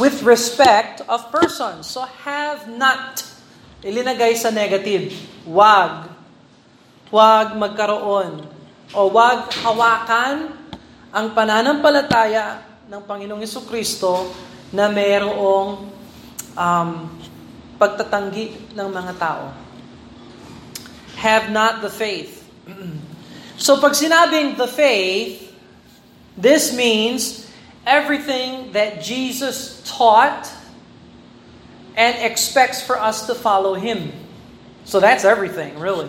with 0.00 0.22
respect 0.24 1.04
of 1.08 1.28
persons. 1.30 1.86
So 1.86 2.08
have 2.24 2.68
not. 2.68 3.31
Ilinagay 3.82 4.38
sa 4.38 4.54
negative. 4.54 5.10
Wag. 5.42 6.06
Wag 7.10 7.58
magkaroon. 7.58 8.46
O 8.94 9.10
wag 9.10 9.50
hawakan 9.66 10.54
ang 11.10 11.26
pananampalataya 11.34 12.62
ng 12.86 13.02
Panginoong 13.02 13.42
Yeso 13.42 13.66
Kristo 13.66 14.30
na 14.70 14.86
mayroong 14.86 15.90
um, 16.54 16.90
pagtatanggi 17.76 18.72
ng 18.72 18.88
mga 18.88 19.12
tao. 19.18 19.50
Have 21.18 21.50
not 21.50 21.82
the 21.82 21.90
faith. 21.90 22.46
so 23.58 23.82
pag 23.82 23.98
sinabing 23.98 24.54
the 24.54 24.70
faith, 24.70 25.50
this 26.38 26.70
means 26.70 27.50
everything 27.82 28.70
that 28.70 29.02
Jesus 29.02 29.82
taught 29.82 30.61
and 31.96 32.30
expects 32.30 32.82
for 32.82 32.98
us 32.98 33.26
to 33.26 33.34
follow 33.34 33.74
Him. 33.74 34.12
So 34.84 35.00
that's 35.00 35.24
everything, 35.24 35.78
really. 35.78 36.08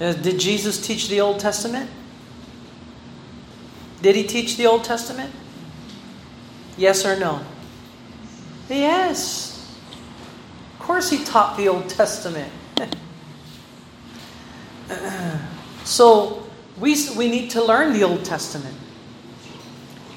Uh, 0.00 0.12
did 0.14 0.40
Jesus 0.40 0.84
teach 0.84 1.08
the 1.08 1.20
Old 1.20 1.40
Testament? 1.40 1.90
Did 4.00 4.16
He 4.16 4.24
teach 4.24 4.56
the 4.56 4.66
Old 4.66 4.84
Testament? 4.84 5.32
Yes 6.76 7.04
or 7.04 7.18
no? 7.18 7.40
Yes. 8.68 9.78
Of 10.78 10.86
course, 10.86 11.10
he 11.10 11.22
taught 11.24 11.56
the 11.56 11.68
Old 11.68 11.88
Testament. 11.88 12.50
so, 15.84 16.42
we, 16.80 16.96
we 17.16 17.28
need 17.28 17.50
to 17.50 17.62
learn 17.62 17.92
the 17.92 18.02
Old 18.02 18.24
Testament. 18.24 18.76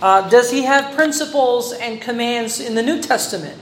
Uh, 0.01 0.27
does 0.29 0.51
he 0.51 0.63
have 0.63 0.95
principles 0.95 1.73
and 1.73 2.01
commands 2.01 2.59
in 2.59 2.75
the 2.75 2.83
New 2.83 3.01
Testament? 3.01 3.59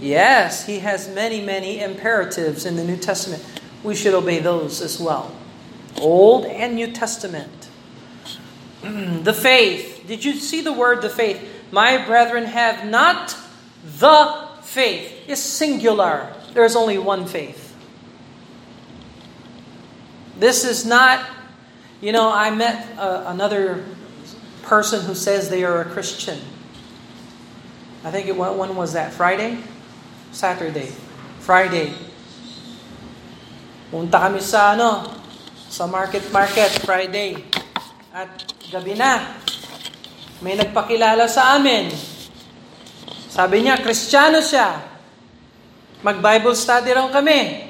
Yes, 0.00 0.66
he 0.66 0.78
has 0.78 1.08
many, 1.08 1.42
many 1.42 1.80
imperatives 1.80 2.64
in 2.64 2.76
the 2.76 2.84
New 2.84 2.96
Testament. 2.96 3.44
We 3.82 3.94
should 3.94 4.14
obey 4.14 4.38
those 4.38 4.80
as 4.80 4.98
well. 4.98 5.34
Old 6.00 6.46
and 6.46 6.74
New 6.74 6.90
Testament. 6.90 7.68
the 8.82 9.34
faith. 9.34 10.04
Did 10.06 10.24
you 10.24 10.34
see 10.34 10.62
the 10.62 10.72
word 10.72 11.02
the 11.02 11.10
faith? 11.10 11.46
My 11.70 12.04
brethren 12.04 12.44
have 12.44 12.88
not 12.88 13.36
the 13.98 14.48
faith 14.62 15.24
It's 15.26 15.40
singular. 15.40 16.32
There 16.54 16.64
is 16.64 16.76
only 16.76 16.98
one 16.98 17.26
faith. 17.26 17.76
This 20.38 20.64
is 20.64 20.86
not, 20.86 21.26
you 22.00 22.12
know, 22.12 22.32
I 22.32 22.50
met 22.50 22.98
uh, 22.98 23.24
another 23.26 23.84
person 24.62 25.04
who 25.04 25.14
says 25.14 25.50
they 25.50 25.64
are 25.64 25.82
a 25.82 25.84
Christian. 25.84 26.38
I 28.02 28.10
think 28.10 28.26
it 28.26 28.36
when 28.36 28.74
was 28.74 28.94
that? 28.94 29.12
Friday? 29.12 29.58
Saturday. 30.30 30.90
Friday. 31.42 31.94
Punta 33.90 34.22
kami 34.22 34.38
sa 34.38 34.78
ano, 34.78 35.10
sa 35.66 35.86
market 35.90 36.30
market 36.30 36.70
Friday. 36.86 37.42
At 38.14 38.30
gabi 38.70 38.94
na. 38.94 39.38
May 40.40 40.56
nagpakilala 40.56 41.26
sa 41.26 41.58
amin. 41.58 41.90
Sabi 43.30 43.62
niya, 43.62 43.78
Kristiyano 43.78 44.42
siya. 44.42 44.82
Mag-Bible 46.00 46.56
study 46.56 46.90
raw 46.96 47.06
kami. 47.12 47.68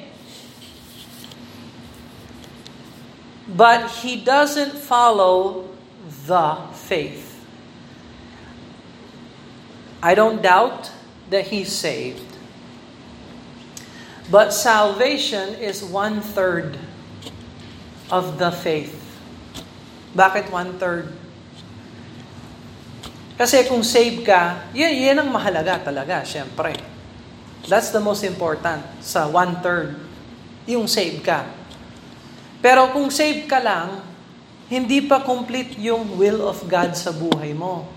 But 3.51 3.91
he 4.01 4.23
doesn't 4.23 4.79
follow 4.79 5.67
the 6.07 6.71
faith. 6.73 7.43
I 10.01 10.15
don't 10.15 10.41
doubt 10.41 10.95
that 11.29 11.51
he's 11.51 11.75
saved. 11.75 12.30
But 14.31 14.55
salvation 14.55 15.59
is 15.59 15.83
one 15.83 16.23
third 16.23 16.79
of 18.15 18.39
the 18.39 18.55
faith. 18.55 18.95
Bakit 20.15 20.55
one 20.55 20.79
third? 20.79 21.11
Kasi 23.41 23.65
kung 23.67 23.81
save 23.81 24.23
ka, 24.23 24.69
yan, 24.77 24.93
yan 24.95 25.17
ang 25.19 25.33
mahalaga 25.33 25.81
talaga, 25.81 26.23
syempre. 26.23 26.77
That's 27.65 27.89
the 27.89 27.99
most 27.99 28.21
important 28.21 28.85
sa 29.01 29.25
one-third, 29.25 29.97
yung 30.69 30.85
save 30.85 31.25
ka. 31.25 31.49
Pero 32.61 32.93
kung 32.93 33.09
save 33.09 33.49
ka 33.49 33.57
lang, 33.57 34.05
hindi 34.69 35.01
pa 35.01 35.25
complete 35.25 35.81
yung 35.81 36.21
will 36.21 36.45
of 36.45 36.61
God 36.69 36.93
sa 36.93 37.11
buhay 37.11 37.57
mo. 37.57 37.89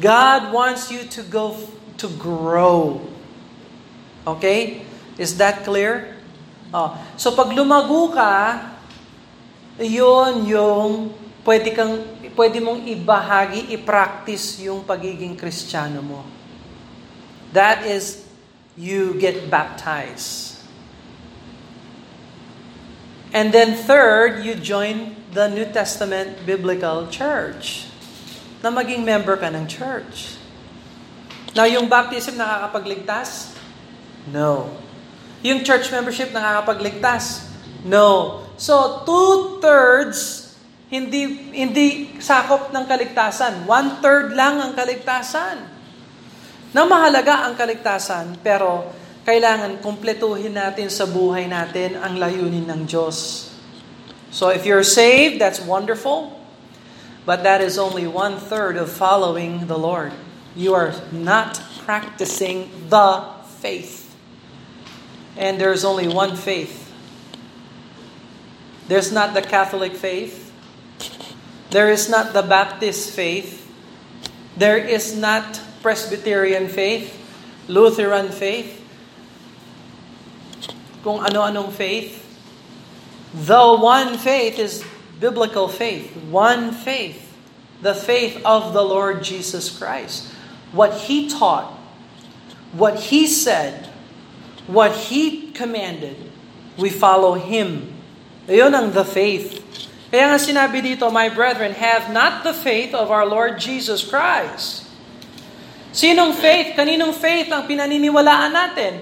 God 0.00 0.48
wants 0.48 0.88
you 0.88 1.04
to 1.12 1.20
go 1.20 1.52
to 2.00 2.08
grow. 2.16 3.04
Okay? 4.26 4.86
Is 5.18 5.36
that 5.38 5.64
clear? 5.64 6.16
Oh. 6.72 6.96
So 7.20 7.36
pag 7.36 7.52
lumago 7.52 8.14
ka, 8.14 8.70
yun 9.80 10.46
yung 10.48 11.12
pwede 11.44 11.74
kang 11.74 12.00
pwede 12.32 12.58
mong 12.64 12.88
ibahagi, 12.88 13.72
i-practice 13.76 14.64
yung 14.64 14.84
pagiging 14.84 15.36
Kristiyano 15.36 16.00
mo. 16.00 16.24
That 17.52 17.84
is, 17.84 18.24
you 18.76 19.12
get 19.20 19.52
baptized. 19.52 20.56
And 23.32 23.52
then 23.52 23.76
third, 23.76 24.44
you 24.44 24.56
join 24.56 25.16
the 25.32 25.48
New 25.48 25.68
Testament 25.68 26.44
Biblical 26.44 27.08
Church. 27.08 27.88
Na 28.60 28.68
maging 28.68 29.04
member 29.04 29.36
ka 29.36 29.48
ng 29.48 29.68
church. 29.68 30.36
Now, 31.52 31.68
yung 31.68 31.88
baptism 31.88 32.40
nakakapagligtas? 32.40 33.51
No. 34.30 34.70
Yung 35.42 35.66
church 35.66 35.90
membership 35.90 36.30
nakakapagligtas? 36.30 37.50
No. 37.82 38.42
So, 38.54 39.02
two-thirds 39.02 40.42
hindi 40.92 41.48
hindi 41.56 42.20
sakop 42.20 42.68
ng 42.68 42.84
kaligtasan. 42.84 43.64
One-third 43.64 44.36
lang 44.36 44.60
ang 44.60 44.76
kaligtasan. 44.76 45.56
Na 46.76 46.84
mahalaga 46.84 47.48
ang 47.48 47.56
kaligtasan, 47.56 48.36
pero 48.44 48.92
kailangan 49.24 49.80
kumpletuhin 49.80 50.52
natin 50.52 50.92
sa 50.92 51.08
buhay 51.08 51.48
natin 51.48 51.96
ang 51.96 52.20
layunin 52.20 52.68
ng 52.68 52.84
Diyos. 52.84 53.48
So 54.28 54.52
if 54.52 54.68
you're 54.68 54.84
saved, 54.84 55.40
that's 55.40 55.64
wonderful. 55.64 56.36
But 57.24 57.40
that 57.46 57.64
is 57.64 57.80
only 57.80 58.04
one 58.04 58.36
third 58.36 58.76
of 58.76 58.92
following 58.92 59.70
the 59.70 59.78
Lord. 59.78 60.12
You 60.52 60.76
are 60.76 60.92
not 61.08 61.56
practicing 61.88 62.68
the 62.92 63.24
faith. 63.64 64.01
And 65.36 65.60
there's 65.60 65.84
only 65.84 66.08
one 66.08 66.36
faith. 66.36 66.92
There's 68.88 69.12
not 69.12 69.34
the 69.34 69.42
Catholic 69.42 69.94
faith. 69.94 70.52
There 71.70 71.90
is 71.90 72.08
not 72.10 72.32
the 72.34 72.42
Baptist 72.42 73.10
faith. 73.10 73.60
There 74.56 74.76
is 74.76 75.16
not 75.16 75.60
Presbyterian 75.80 76.68
faith, 76.68 77.16
Lutheran 77.66 78.28
faith, 78.30 78.78
kung 81.02 81.24
ano-anong 81.24 81.72
faith. 81.72 82.20
The 83.32 83.76
one 83.80 84.18
faith 84.18 84.58
is 84.58 84.84
biblical 85.18 85.66
faith. 85.66 86.14
One 86.28 86.70
faith. 86.70 87.34
The 87.80 87.94
faith 87.94 88.44
of 88.44 88.74
the 88.74 88.82
Lord 88.84 89.24
Jesus 89.24 89.72
Christ. 89.72 90.28
What 90.70 91.08
He 91.08 91.28
taught, 91.28 91.72
what 92.72 93.10
He 93.10 93.26
said, 93.26 93.88
what 94.66 95.10
He 95.10 95.50
commanded, 95.52 96.16
we 96.78 96.90
follow 96.90 97.34
Him. 97.34 97.90
Ayun 98.46 98.74
ang 98.74 98.90
the 98.90 99.06
faith. 99.06 99.62
Kaya 100.12 100.28
nga 100.34 100.40
sinabi 100.40 100.84
dito, 100.84 101.08
My 101.08 101.32
brethren, 101.32 101.72
have 101.72 102.12
not 102.12 102.44
the 102.44 102.52
faith 102.52 102.92
of 102.92 103.08
our 103.08 103.24
Lord 103.24 103.56
Jesus 103.56 104.04
Christ. 104.04 104.84
Sinong 105.92 106.36
faith? 106.36 106.76
Kaninong 106.76 107.16
faith 107.16 107.48
ang 107.52 107.64
pinaniniwalaan 107.64 108.52
natin? 108.52 108.92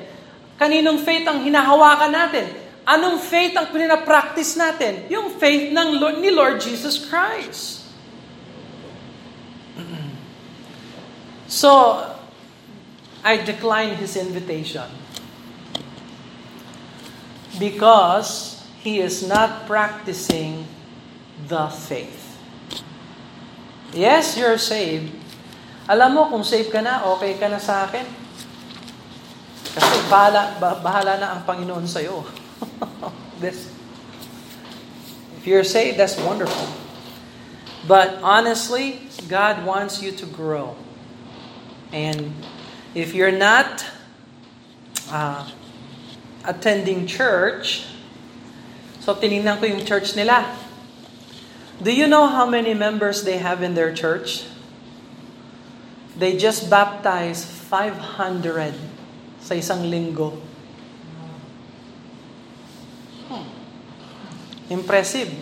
Kaninong 0.59 1.03
faith 1.03 1.27
ang 1.27 1.42
hinahawakan 1.42 2.12
natin? 2.12 2.46
Anong 2.87 3.23
faith 3.23 3.55
ang 3.55 3.70
pinapractice 3.70 4.59
natin? 4.59 5.07
Yung 5.07 5.38
faith 5.38 5.70
ng 5.70 5.88
Lord, 5.99 6.18
ni 6.18 6.31
Lord 6.31 6.59
Jesus 6.59 6.99
Christ. 7.07 7.83
So, 11.51 11.99
I 13.27 13.42
decline 13.42 13.99
his 13.99 14.14
invitation 14.14 15.00
because 17.61 18.64
he 18.81 18.99
is 18.99 19.20
not 19.20 19.68
practicing 19.68 20.64
the 21.46 21.68
faith. 21.68 22.40
Yes, 23.92 24.40
you're 24.40 24.57
saved. 24.57 25.12
Alam 25.85 26.16
mo, 26.16 26.23
kung 26.33 26.40
saved 26.40 26.73
ka 26.73 26.81
na, 26.81 27.05
okay 27.12 27.37
ka 27.37 27.53
na 27.53 27.61
sa 27.61 27.85
akin. 27.85 28.09
Kasi 29.77 29.94
bahala, 30.09 30.57
bahala 30.59 31.20
na 31.20 31.37
ang 31.37 31.42
Panginoon 31.44 31.85
sa'yo. 31.85 32.25
this, 33.42 33.68
if 35.37 35.44
you're 35.44 35.66
saved, 35.66 36.01
that's 36.01 36.16
wonderful. 36.25 36.66
But 37.85 38.23
honestly, 38.23 39.03
God 39.29 39.66
wants 39.66 40.01
you 40.01 40.14
to 40.23 40.27
grow. 40.27 40.79
And 41.92 42.33
if 42.94 43.14
you're 43.14 43.35
not 43.35 43.85
uh, 45.11 45.51
attending 46.44 47.07
church, 47.07 47.85
so 49.00 49.14
tinignan 49.14 49.61
ko 49.61 49.66
yung 49.68 49.85
church 49.85 50.16
nila. 50.16 50.48
Do 51.81 51.88
you 51.88 52.05
know 52.05 52.29
how 52.29 52.44
many 52.44 52.76
members 52.76 53.24
they 53.24 53.40
have 53.40 53.64
in 53.64 53.72
their 53.72 53.92
church? 53.92 54.44
They 56.20 56.37
just 56.37 56.68
baptized 56.68 57.48
500 57.48 58.76
sa 59.40 59.57
isang 59.57 59.88
linggo. 59.88 60.37
Hmm. 63.33 63.48
Impressive. 64.68 65.33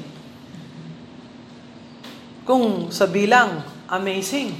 Kung 2.47 2.95
sa 2.95 3.11
bilang, 3.11 3.67
amazing. 3.91 4.55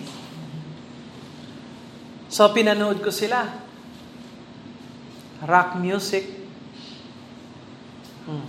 So 2.27 2.51
pinanood 2.51 2.99
ko 2.99 3.15
sila. 3.15 3.68
Rock 5.45 5.77
music. 5.79 6.27
Hmm. 8.27 8.43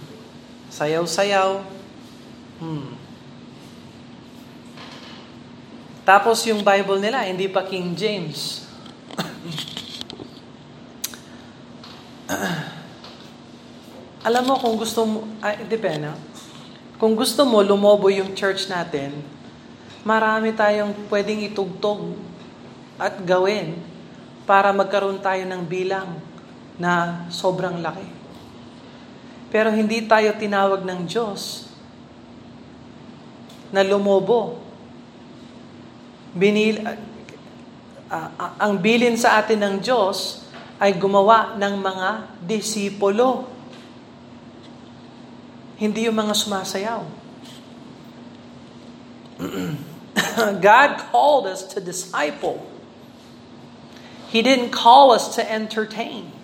Sayaw-sayaw. 0.74 1.62
Hmm. 2.60 2.98
Tapos 6.10 6.42
yung 6.50 6.66
Bible 6.66 6.98
nila, 6.98 7.30
hindi 7.30 7.46
pa 7.46 7.62
King 7.62 7.94
James. 7.94 8.66
Alam 14.28 14.44
mo, 14.50 14.58
kung 14.58 14.74
gusto 14.74 15.06
mo, 15.06 15.30
ay, 15.46 15.70
depende. 15.70 16.10
Kung 16.98 17.14
gusto 17.14 17.46
mo, 17.46 17.62
lumobo 17.62 18.10
yung 18.10 18.34
church 18.34 18.66
natin, 18.68 19.22
marami 20.02 20.50
tayong 20.52 20.92
pwedeng 21.14 21.46
itugtog 21.46 22.18
at 22.98 23.22
gawin 23.24 23.78
para 24.50 24.74
magkaroon 24.74 25.22
tayo 25.22 25.46
ng 25.46 25.62
bilang 25.64 26.18
na 26.80 27.28
sobrang 27.28 27.84
laki. 27.84 28.08
Pero 29.52 29.70
hindi 29.70 30.08
tayo 30.08 30.32
tinawag 30.40 30.88
ng 30.88 31.04
Diyos 31.04 31.68
na 33.70 33.84
lumobo. 33.84 34.58
Binil, 36.34 36.82
uh, 36.86 36.96
uh, 38.10 38.54
ang 38.58 38.78
bilin 38.80 39.18
sa 39.20 39.42
atin 39.42 39.60
ng 39.60 39.76
Diyos 39.84 40.46
ay 40.80 40.96
gumawa 40.96 41.60
ng 41.60 41.76
mga 41.82 42.10
disipulo. 42.46 43.50
Hindi 45.76 46.08
yung 46.08 46.16
mga 46.16 46.34
sumasayaw. 46.34 47.02
God 50.64 50.92
called 51.12 51.48
us 51.48 51.64
to 51.76 51.84
disciple. 51.84 52.64
He 54.30 54.46
didn't 54.46 54.70
call 54.70 55.12
us 55.12 55.34
to 55.36 55.42
entertain. 55.42 56.39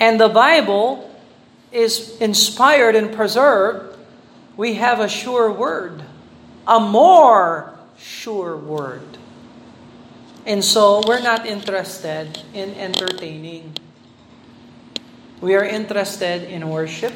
And 0.00 0.18
the 0.18 0.30
Bible 0.30 1.12
is 1.70 2.16
inspired 2.18 2.96
and 2.96 3.12
preserved. 3.12 3.98
We 4.56 4.74
have 4.74 4.98
a 4.98 5.08
sure 5.08 5.52
word, 5.52 6.02
a 6.66 6.80
more 6.80 7.78
sure 7.98 8.56
word. 8.56 9.18
And 10.46 10.64
so 10.64 11.02
we're 11.06 11.20
not 11.20 11.44
interested 11.44 12.40
in 12.54 12.74
entertaining. 12.74 13.76
We 15.40 15.54
are 15.54 15.64
interested 15.64 16.44
in 16.44 16.68
worship 16.70 17.12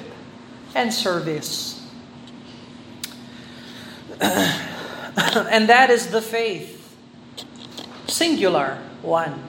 and 0.75 0.93
service. 0.93 1.81
and 4.21 5.69
that 5.69 5.89
is 5.89 6.09
the 6.09 6.21
faith. 6.21 6.97
Singular, 8.07 8.79
one. 9.01 9.43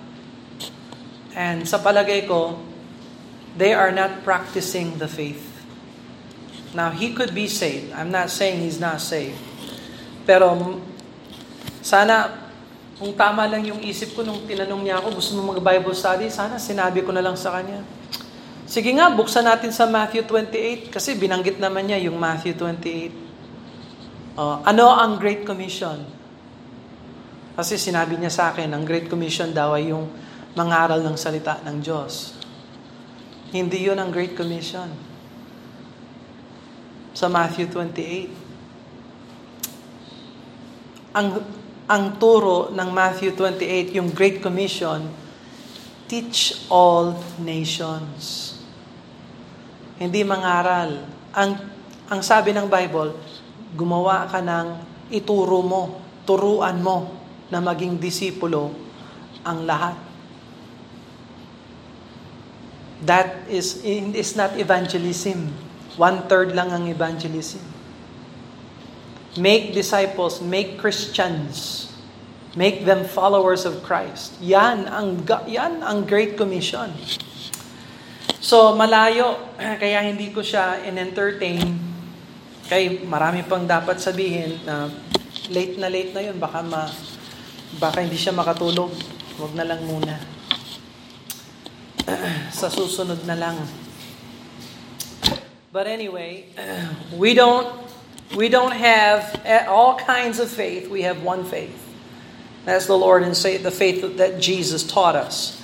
And 1.36 1.68
sa 1.68 1.78
palagay 1.84 2.28
ko, 2.28 2.60
they 3.56 3.72
are 3.72 3.92
not 3.92 4.24
practicing 4.28 5.00
the 5.00 5.08
faith. 5.08 5.44
Now, 6.76 6.92
he 6.92 7.16
could 7.16 7.32
be 7.32 7.48
saved. 7.48 7.96
I'm 7.96 8.12
not 8.12 8.28
saying 8.28 8.60
he's 8.60 8.84
not 8.84 9.00
saved. 9.00 9.40
Pero 10.28 10.80
sana 11.80 12.46
kung 13.00 13.16
tama 13.16 13.48
lang 13.48 13.64
yung 13.64 13.80
isip 13.80 14.12
ko 14.12 14.28
nung 14.28 14.44
tinanong 14.44 14.84
niya 14.84 15.00
ako, 15.00 15.20
gusto 15.20 15.32
mo 15.40 15.56
mag-Bible 15.56 15.96
study, 15.96 16.28
sana 16.28 16.60
sinabi 16.60 17.00
ko 17.04 17.16
na 17.16 17.24
lang 17.24 17.40
sa 17.40 17.56
kanya. 17.56 17.80
Sige 18.66 18.92
nga, 18.92 19.08
buksan 19.14 19.46
natin 19.46 19.72
sa 19.72 19.88
Matthew 19.88 20.28
28 20.28 20.92
kasi 20.92 21.16
binanggit 21.16 21.62
naman 21.62 21.88
niya 21.88 22.12
yung 22.12 22.20
Matthew 22.20 22.58
28. 22.60 23.14
Uh, 24.36 24.60
ano 24.68 24.92
ang 24.92 25.16
Great 25.16 25.48
Commission? 25.48 26.04
Kasi 27.56 27.80
sinabi 27.80 28.20
niya 28.20 28.34
sa 28.34 28.52
akin, 28.52 28.68
ang 28.76 28.84
Great 28.84 29.08
Commission 29.08 29.56
daw 29.56 29.80
ay 29.80 29.96
yung 29.96 30.12
mangaral 30.60 31.00
ng 31.00 31.16
salita 31.16 31.64
ng 31.64 31.80
Diyos. 31.80 32.35
Hindi 33.50 33.86
yun 33.86 34.02
ang 34.02 34.10
Great 34.10 34.34
Commission. 34.34 34.90
Sa 37.14 37.28
Matthew 37.28 37.70
28. 37.70 38.34
Ang 41.16 41.28
ang 41.86 42.18
turo 42.18 42.74
ng 42.74 42.90
Matthew 42.90 43.38
28, 43.38 43.94
yung 44.02 44.10
Great 44.10 44.42
Commission, 44.42 45.06
teach 46.10 46.66
all 46.66 47.14
nations. 47.38 48.58
Hindi 50.02 50.26
mangaral. 50.26 51.06
Ang, 51.30 51.52
ang 52.10 52.22
sabi 52.26 52.58
ng 52.58 52.66
Bible, 52.66 53.14
gumawa 53.78 54.26
ka 54.26 54.42
ng 54.42 54.68
ituro 55.14 55.62
mo, 55.62 56.02
turuan 56.26 56.82
mo 56.82 57.14
na 57.54 57.62
maging 57.62 58.02
disipulo 58.02 58.74
ang 59.46 59.70
lahat. 59.70 59.94
That 63.04 63.44
is, 63.52 63.84
is 63.84 64.40
not 64.40 64.56
evangelism. 64.56 65.52
One-third 66.00 66.56
lang 66.56 66.72
ang 66.72 66.88
evangelism. 66.88 67.64
Make 69.36 69.76
disciples, 69.76 70.40
make 70.40 70.80
Christians. 70.80 71.92
Make 72.56 72.88
them 72.88 73.04
followers 73.04 73.68
of 73.68 73.84
Christ. 73.84 74.40
Yan 74.40 74.88
ang 74.88 75.28
yan 75.44 75.84
ang 75.84 76.08
Great 76.08 76.40
Commission. 76.40 76.88
So 78.40 78.72
malayo 78.80 79.36
kaya 79.84 80.08
hindi 80.08 80.32
ko 80.32 80.40
siya 80.40 80.80
in-entertain 80.88 81.96
Kay 82.66 83.06
marami 83.06 83.46
pang 83.46 83.62
dapat 83.62 84.02
sabihin 84.02 84.58
na 84.66 84.90
late 85.54 85.78
na 85.78 85.86
late 85.86 86.18
na 86.18 86.22
yun, 86.26 86.42
baka, 86.42 86.66
ma, 86.66 86.90
baka 87.78 88.02
hindi 88.02 88.18
siya 88.18 88.34
makatulog. 88.34 88.90
Huwag 89.38 89.54
na 89.54 89.70
lang 89.70 89.86
muna. 89.86 90.18
Sa 92.54 92.70
susunod 92.70 93.26
na 93.26 93.34
lang. 93.34 93.58
But 95.74 95.90
anyway, 95.90 96.46
we 97.18 97.34
don't 97.34 97.68
we 98.34 98.50
don't 98.50 98.74
have 98.74 99.42
all 99.68 99.98
kinds 99.98 100.40
of 100.40 100.50
faith. 100.50 100.90
We 100.90 101.04
have 101.04 101.22
one 101.26 101.44
faith. 101.44 101.76
That's 102.66 102.86
the 102.86 102.98
Lord 102.98 103.22
and 103.22 103.38
say 103.38 103.58
the 103.58 103.74
faith 103.74 104.02
that 104.18 104.42
Jesus 104.42 104.82
taught 104.82 105.16
us. 105.16 105.62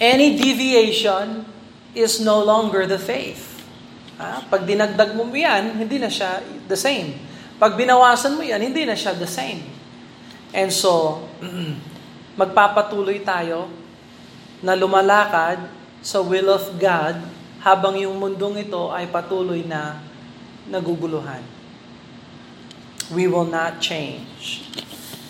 Any 0.00 0.36
deviation 0.36 1.46
is 1.94 2.20
no 2.20 2.42
longer 2.42 2.84
the 2.84 2.98
faith. 2.98 3.54
Ah, 4.20 4.44
pag 4.46 4.66
dinagdag 4.66 5.16
mo 5.16 5.26
yan, 5.30 5.74
hindi 5.78 5.98
na 5.98 6.10
siya 6.10 6.42
the 6.68 6.76
same. 6.76 7.18
Pag 7.58 7.78
binawasan 7.78 8.34
mo 8.34 8.42
yan, 8.42 8.62
hindi 8.62 8.84
na 8.84 8.94
siya 8.94 9.14
the 9.14 9.26
same. 9.26 9.62
And 10.54 10.70
so, 10.70 11.24
magpapatuloy 12.40 13.22
tayo 13.22 13.70
na 14.64 14.72
lumalakad 14.72 15.60
sa 16.00 16.24
will 16.24 16.48
of 16.48 16.80
God 16.80 17.20
habang 17.60 18.00
yung 18.00 18.16
mundong 18.16 18.64
ito 18.64 18.88
ay 18.88 19.08
patuloy 19.12 19.60
na 19.60 20.00
naguguluhan. 20.68 21.44
We 23.12 23.28
will 23.28 23.44
not 23.44 23.84
change. 23.84 24.64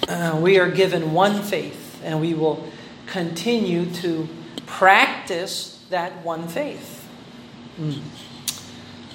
Uh, 0.07 0.39
we 0.39 0.63
are 0.63 0.71
given 0.71 1.11
one 1.11 1.43
faith 1.43 1.99
and 2.07 2.23
we 2.23 2.31
will 2.31 2.63
continue 3.11 3.91
to 4.07 4.31
practice 4.67 5.83
that 5.91 6.23
one 6.23 6.47
faith. 6.47 7.03
Mm. 7.79 8.03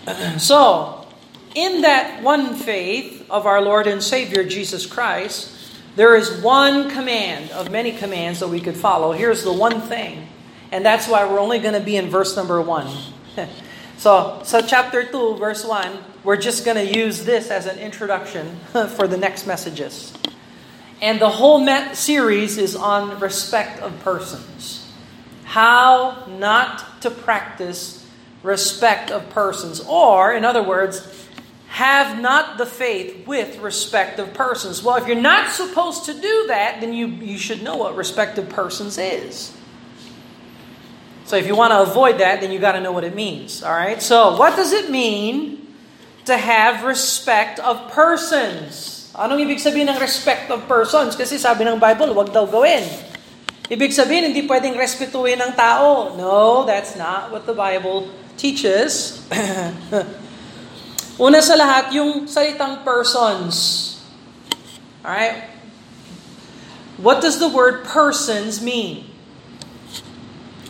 So, 0.40 1.06
in 1.54 1.82
that 1.86 2.24
one 2.24 2.56
faith 2.56 3.30
of 3.30 3.46
our 3.46 3.62
Lord 3.62 3.86
and 3.86 4.02
Savior 4.02 4.44
Jesus 4.44 4.86
Christ, 4.90 5.59
there 6.00 6.16
is 6.16 6.32
one 6.42 6.90
command 6.90 7.52
of 7.52 7.72
many 7.72 7.92
commands 7.92 8.40
that 8.40 8.48
we 8.48 8.62
could 8.62 8.78
follow. 8.78 9.12
Here's 9.12 9.44
the 9.44 9.52
one 9.52 9.82
thing, 9.82 10.30
and 10.72 10.86
that's 10.86 11.10
why 11.10 11.30
we're 11.30 11.42
only 11.42 11.60
going 11.60 11.74
to 11.74 11.82
be 11.82 11.98
in 11.98 12.10
verse 12.10 12.38
number 12.38 12.62
1. 12.62 12.88
so, 13.98 14.40
so 14.46 14.62
chapter 14.62 15.04
2, 15.04 15.36
verse 15.36 15.66
1, 15.66 15.98
we're 16.24 16.38
just 16.38 16.64
going 16.64 16.78
to 16.78 16.98
use 16.98 17.26
this 17.26 17.52
as 17.52 17.66
an 17.66 17.78
introduction 17.80 18.60
for 18.72 19.10
the 19.10 19.18
next 19.18 19.46
messages. 19.46 20.14
And 21.02 21.20
the 21.20 21.30
whole 21.30 21.68
series 21.94 22.58
is 22.58 22.78
on 22.78 23.20
respect 23.20 23.82
of 23.82 24.00
persons. 24.00 24.90
How 25.44 26.24
not 26.30 27.02
to 27.02 27.12
practice 27.12 28.08
respect 28.42 29.12
of 29.12 29.30
persons. 29.32 29.82
Or, 29.82 30.34
in 30.34 30.46
other 30.46 30.64
words, 30.64 31.28
have 31.80 32.20
not 32.20 32.60
the 32.60 32.68
faith 32.68 33.24
with 33.24 33.56
respect 33.64 34.20
of 34.20 34.36
persons. 34.36 34.84
Well, 34.84 35.00
if 35.00 35.08
you're 35.08 35.16
not 35.16 35.56
supposed 35.56 36.12
to 36.12 36.14
do 36.14 36.52
that, 36.52 36.84
then 36.84 36.92
you, 36.92 37.08
you 37.08 37.40
should 37.40 37.64
know 37.64 37.80
what 37.80 37.96
respect 37.96 38.36
of 38.36 38.52
persons 38.52 39.00
is. 39.00 39.56
So 41.24 41.40
if 41.40 41.48
you 41.48 41.56
want 41.56 41.72
to 41.72 41.80
avoid 41.80 42.20
that, 42.20 42.44
then 42.44 42.52
you 42.52 42.60
got 42.60 42.76
to 42.76 42.84
know 42.84 42.92
what 42.92 43.08
it 43.08 43.16
means. 43.16 43.64
All 43.64 43.72
right? 43.72 44.04
So, 44.04 44.36
what 44.36 44.60
does 44.60 44.76
it 44.76 44.92
mean 44.92 45.72
to 46.26 46.36
have 46.36 46.84
respect 46.84 47.64
of 47.64 47.88
persons? 47.96 49.08
Anong 49.16 49.48
ibig 49.48 49.64
sabihin 49.64 49.88
ng 49.88 50.04
respect 50.04 50.52
of 50.52 50.68
persons? 50.68 51.16
Kasi 51.16 51.40
sabi 51.40 51.64
ng 51.64 51.80
Bible, 51.80 52.12
wag 52.12 52.36
daw 52.36 52.44
gawin. 52.44 52.84
Ibig 53.72 53.96
sabihin, 53.96 54.28
hindi 54.28 54.44
pwedeng 54.52 54.76
respetuhin 54.76 55.40
ng 55.40 55.56
tao. 55.56 56.12
No, 56.20 56.68
that's 56.68 57.00
not 57.00 57.32
what 57.32 57.48
the 57.48 57.56
Bible 57.56 58.12
teaches. 58.36 59.24
Una 61.20 61.44
sa 61.44 61.60
lahat, 61.60 61.92
yung 61.92 62.32
salitang 62.32 62.80
persons. 62.88 64.00
Alright? 65.04 65.44
What 66.96 67.22
does 67.22 67.40
the 67.40 67.48
word 67.48 67.84
persons 67.84 68.64
mean? 68.64 69.12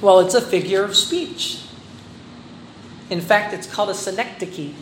Well, 0.02 0.20
it's 0.22 0.34
a 0.34 0.42
figure 0.42 0.84
of 0.84 0.96
speech. 0.96 1.62
In 3.10 3.22
fact, 3.22 3.54
it's 3.54 3.68
called 3.68 3.90
a 3.90 3.96
synecdoche. 3.96 4.74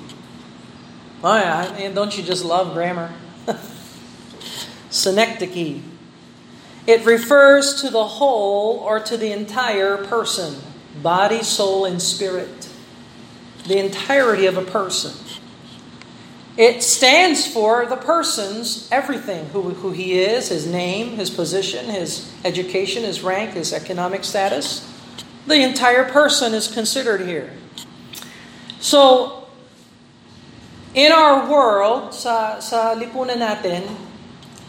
Oh, 1.23 1.36
yeah, 1.36 1.73
and 1.75 1.95
don't 1.95 2.15
you 2.17 2.23
just 2.23 2.45
love 2.45 2.73
grammar? 2.73 3.12
synecdoche. 4.89 5.82
It 6.86 7.06
refers 7.06 7.82
to 7.82 7.89
the 7.89 8.06
whole 8.06 8.80
or 8.80 8.99
to 9.01 9.17
the 9.17 9.32
entire 9.32 9.97
person, 9.97 10.62
body, 11.01 11.43
soul, 11.43 11.84
and 11.84 12.01
spirit. 12.01 12.69
The 13.67 13.80
entirety 13.80 14.45
of 14.45 14.58
a 14.58 14.63
person. 14.63 15.12
It 16.58 16.82
stands 16.82 17.46
for 17.46 17.86
the 17.86 18.02
person's 18.02 18.89
everything 18.89 19.46
who, 19.54 19.78
who 19.78 19.93
he 19.93 20.17
is, 20.17 20.50
his 20.50 20.65
name, 20.65 21.13
his 21.13 21.30
position, 21.30 21.86
his 21.93 22.34
education, 22.41 23.06
his 23.06 23.22
rank, 23.22 23.54
his 23.54 23.70
economic 23.70 24.26
status. 24.26 24.82
The 25.46 25.62
entire 25.62 26.10
person 26.10 26.58
is 26.58 26.65
considered 26.65 27.30
here. 27.30 27.54
So, 28.82 29.46
in 30.98 31.13
our 31.13 31.46
world, 31.46 32.17
sa, 32.17 32.58
sa 32.58 32.98
lipunan 32.98 33.38
natin, 33.38 33.86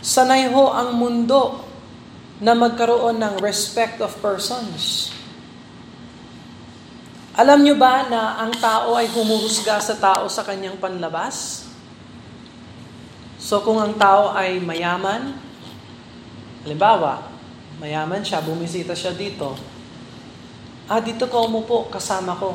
sanay 0.04 0.52
ho 0.52 0.68
ang 0.68 0.92
mundo 0.92 1.64
na 2.36 2.52
magkaroon 2.52 3.16
ng 3.16 3.40
respect 3.40 4.04
of 4.04 4.12
persons. 4.20 5.08
Alam 7.32 7.64
nyo 7.64 7.80
ba 7.80 8.04
na 8.12 8.44
ang 8.44 8.52
tao 8.60 8.92
ay 8.92 9.08
humuhusga 9.08 9.80
sa 9.80 9.96
tao 9.96 10.28
sa 10.28 10.44
kanyang 10.44 10.76
panlabas? 10.76 11.67
So 13.48 13.64
kung 13.64 13.80
ang 13.80 13.96
tao 13.96 14.36
ay 14.36 14.60
mayaman, 14.60 15.32
halimbawa, 16.68 17.32
mayaman 17.80 18.20
siya, 18.20 18.44
bumisita 18.44 18.92
siya 18.92 19.16
dito, 19.16 19.56
ah, 20.84 21.00
dito 21.00 21.24
ka 21.24 21.40
umupo, 21.40 21.88
kasama 21.88 22.36
ko. 22.36 22.52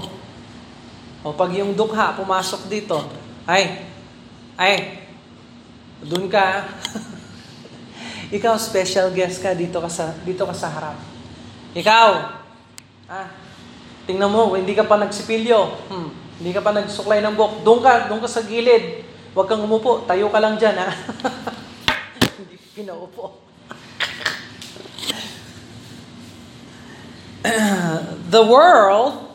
O 1.25 1.34
pag 1.34 1.49
yung 1.49 1.73
dukha 1.73 2.13
pumasok 2.13 2.69
dito, 2.69 3.10
ay, 3.49 3.89
ay, 4.53 5.01
dun 6.06 6.29
ka. 6.29 6.69
Ikaw 8.38 8.53
special 8.62 9.10
guest 9.17 9.41
ka 9.41 9.58
dito 9.58 9.82
ka 9.82 9.89
sa 9.89 10.13
dito 10.21 10.45
ka 10.45 10.53
sa 10.53 10.69
harap. 10.77 11.01
Ikaw, 11.73 12.10
ah, 13.10 13.34
tingnan 14.06 14.29
mo, 14.29 14.53
hindi 14.53 14.77
ka 14.77 14.86
pa 14.86 15.01
nagsipilyo. 15.01 15.89
Hmm, 15.89 16.13
hindi 16.38 16.53
ka 16.53 16.62
pa 16.62 16.69
nagsuklay 16.69 17.17
ng 17.25 17.34
buhok. 17.34 17.65
Doon 17.65 17.82
ka, 17.82 18.13
doon 18.13 18.21
ka 18.21 18.29
sa 18.29 18.45
gilid. 18.45 19.10
Huwag 19.34 19.50
kang 19.50 19.65
umupo, 19.65 20.06
tayo 20.06 20.30
ka 20.30 20.38
lang 20.38 20.62
dyan, 20.62 20.78
ha? 20.78 20.93
Hindi 22.38 22.54
pinaupo. 22.78 23.41
the 28.30 28.46
world 28.46 29.34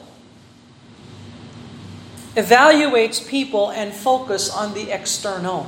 evaluates 2.39 3.19
people 3.19 3.75
and 3.75 3.91
focus 3.91 4.47
on 4.47 4.79
the 4.79 4.95
external. 4.95 5.67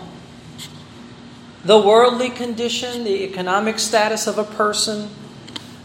The 1.66 1.82
worldly 1.82 2.30
condition, 2.30 3.02
the 3.02 3.26
economic 3.26 3.82
status 3.82 4.30
of 4.30 4.38
a 4.38 4.46
person, 4.46 5.10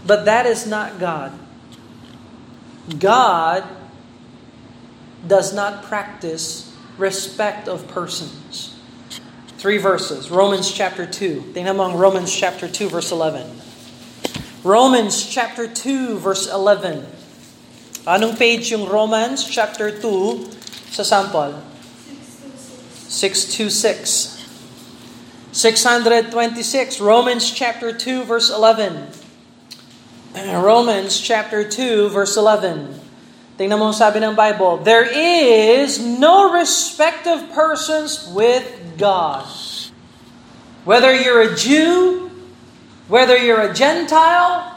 but 0.05 0.23
that 0.29 0.45
is 0.45 0.69
not 0.69 1.01
God. 1.01 1.33
God 3.01 3.65
does 5.25 5.49
not 5.49 5.81
practice 5.81 6.74
respect 6.97 7.67
of 7.67 7.87
persons. 7.87 8.75
Three 9.57 9.77
verses. 9.77 10.29
Romans 10.29 10.71
chapter 10.71 11.05
2. 11.05 11.53
Tingnan 11.55 11.75
mo 11.77 11.89
ang 11.89 11.95
Romans 11.97 12.29
chapter 12.29 12.67
2 12.67 12.89
verse 12.89 13.11
11. 13.11 13.49
Romans 14.63 15.25
chapter 15.25 15.67
2 15.67 16.17
verse 16.17 16.47
11. 16.49 17.05
Anong 18.05 18.37
page 18.37 18.69
yung 18.69 18.85
Romans 18.85 19.41
chapter 19.41 19.89
2 19.89 20.93
sa 20.93 21.01
sample? 21.01 21.57
626. 23.09 24.45
626. 25.55 26.99
Romans 27.01 27.45
chapter 27.49 27.89
2 27.89 28.23
verse 28.25 28.53
11. 28.53 29.09
Romans 30.35 31.15
chapter 31.17 31.63
2 31.63 32.09
verse 32.09 32.37
11. 32.37 33.04
Tingnan 33.55 33.79
mo 33.79 33.95
sabi 33.95 34.19
ng 34.19 34.35
Bible, 34.35 34.83
There 34.83 35.07
is 35.07 36.03
no 36.03 36.51
respect 36.51 37.23
of 37.23 37.55
persons 37.55 38.27
with 38.35 38.67
God. 38.99 39.47
Whether 40.83 41.15
you're 41.15 41.41
a 41.41 41.55
Jew, 41.55 42.29
whether 43.07 43.39
you're 43.39 43.63
a 43.63 43.73
Gentile, 43.73 44.75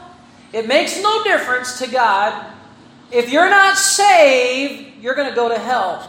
it 0.53 0.65
makes 0.65 0.95
no 1.03 1.23
difference 1.23 1.77
to 1.79 1.87
God. 1.91 2.33
If 3.11 3.29
you're 3.29 3.49
not 3.49 3.75
saved, 3.75 5.03
you're 5.03 5.15
going 5.15 5.29
to 5.29 5.35
go 5.35 5.49
to 5.49 5.59
hell 5.59 6.07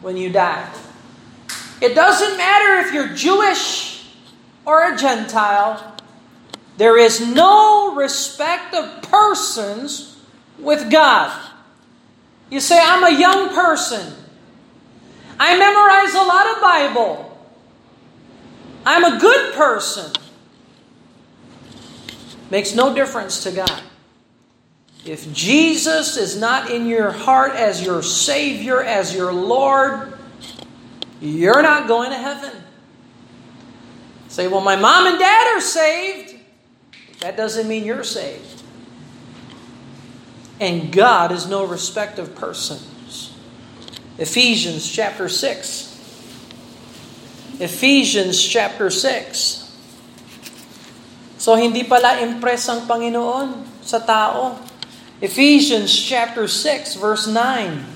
when 0.00 0.16
you 0.16 0.30
die. 0.30 0.68
It 1.82 1.94
doesn't 1.94 2.38
matter 2.38 2.86
if 2.86 2.94
you're 2.94 3.10
Jewish 3.18 4.06
or 4.64 4.94
a 4.94 4.96
Gentile. 4.96 5.96
There 6.78 6.96
is 6.96 7.20
no 7.20 7.94
respect 7.94 8.74
of 8.74 9.02
persons 9.02 10.22
with 10.58 10.90
God. 10.90 11.51
You 12.52 12.60
say, 12.60 12.78
I'm 12.78 13.02
a 13.02 13.18
young 13.18 13.48
person. 13.48 14.12
I 15.40 15.56
memorize 15.56 16.14
a 16.14 16.22
lot 16.22 16.54
of 16.54 16.60
Bible. 16.60 17.48
I'm 18.84 19.04
a 19.04 19.18
good 19.18 19.54
person. 19.54 20.12
Makes 22.50 22.74
no 22.74 22.94
difference 22.94 23.42
to 23.44 23.52
God. 23.52 23.82
If 25.06 25.32
Jesus 25.32 26.18
is 26.18 26.38
not 26.38 26.70
in 26.70 26.86
your 26.86 27.10
heart 27.10 27.52
as 27.52 27.82
your 27.82 28.02
Savior, 28.02 28.82
as 28.82 29.14
your 29.14 29.32
Lord, 29.32 30.12
you're 31.22 31.62
not 31.62 31.88
going 31.88 32.10
to 32.10 32.18
heaven. 32.18 32.52
Say, 34.28 34.46
well, 34.46 34.60
my 34.60 34.76
mom 34.76 35.06
and 35.06 35.18
dad 35.18 35.56
are 35.56 35.60
saved. 35.62 36.34
That 37.20 37.34
doesn't 37.34 37.66
mean 37.66 37.86
you're 37.86 38.04
saved. 38.04 38.61
And 40.60 40.92
God 40.92 41.32
is 41.32 41.48
no 41.48 41.64
respect 41.64 42.18
of 42.18 42.34
persons. 42.34 43.32
Ephesians 44.18 44.88
chapter 44.90 45.28
6. 45.28 45.88
Ephesians 47.58 48.36
chapter 48.42 48.90
6. 48.90 49.58
So 51.38 51.54
hindi 51.56 51.82
pala 51.82 52.22
impress 52.22 52.68
ang 52.70 52.86
Panginoon 52.86 53.82
sa 53.82 53.98
tao. 53.98 54.58
Ephesians 55.18 55.90
chapter 55.90 56.46
6 56.46 57.00
verse 57.00 57.26
9. 57.26 57.92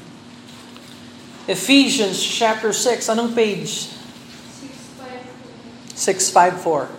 Ephesians 1.46 2.18
chapter 2.18 2.74
6, 2.74 3.06
anong 3.06 3.30
page? 3.30 3.86
654. 5.94 6.90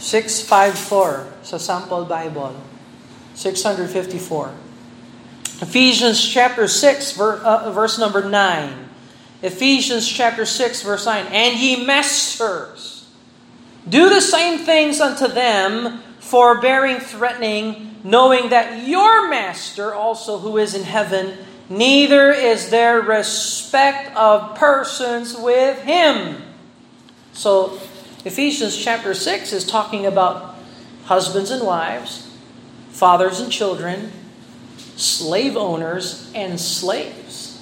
654 0.00 1.44
sa 1.44 1.60
sample 1.60 2.08
Bible. 2.08 2.56
654. 3.34 4.54
Ephesians 5.60 6.26
chapter 6.26 6.66
6 6.66 7.12
verse, 7.12 7.40
uh, 7.42 7.70
verse 7.70 7.98
number 7.98 8.28
9. 8.28 8.88
Ephesians 9.42 10.08
chapter 10.08 10.44
6 10.44 10.82
verse 10.82 11.06
9. 11.06 11.26
And 11.26 11.58
ye 11.58 11.84
masters, 11.84 13.08
do 13.88 14.08
the 14.08 14.20
same 14.20 14.58
things 14.58 15.00
unto 15.00 15.28
them, 15.28 16.00
forbearing, 16.20 16.98
threatening, 16.98 17.96
knowing 18.04 18.50
that 18.50 18.86
your 18.86 19.28
master 19.28 19.94
also 19.94 20.38
who 20.38 20.58
is 20.58 20.74
in 20.74 20.84
heaven, 20.84 21.36
neither 21.68 22.32
is 22.32 22.70
there 22.70 23.00
respect 23.00 24.14
of 24.16 24.56
persons 24.56 25.36
with 25.36 25.80
him. 25.82 26.42
So, 27.32 27.78
Ephesians 28.24 28.76
chapter 28.76 29.14
6 29.14 29.52
is 29.52 29.66
talking 29.66 30.06
about 30.06 30.54
husbands 31.04 31.50
and 31.50 31.64
wives, 31.66 32.31
fathers 32.92 33.40
and 33.40 33.50
children, 33.50 34.12
slave 34.96 35.56
owners 35.56 36.30
and 36.34 36.60
slaves, 36.60 37.60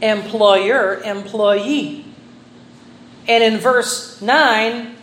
employer, 0.00 1.00
employee. 1.02 2.04
And 3.26 3.42
in 3.42 3.58
verse 3.58 4.20
9, 4.20 4.94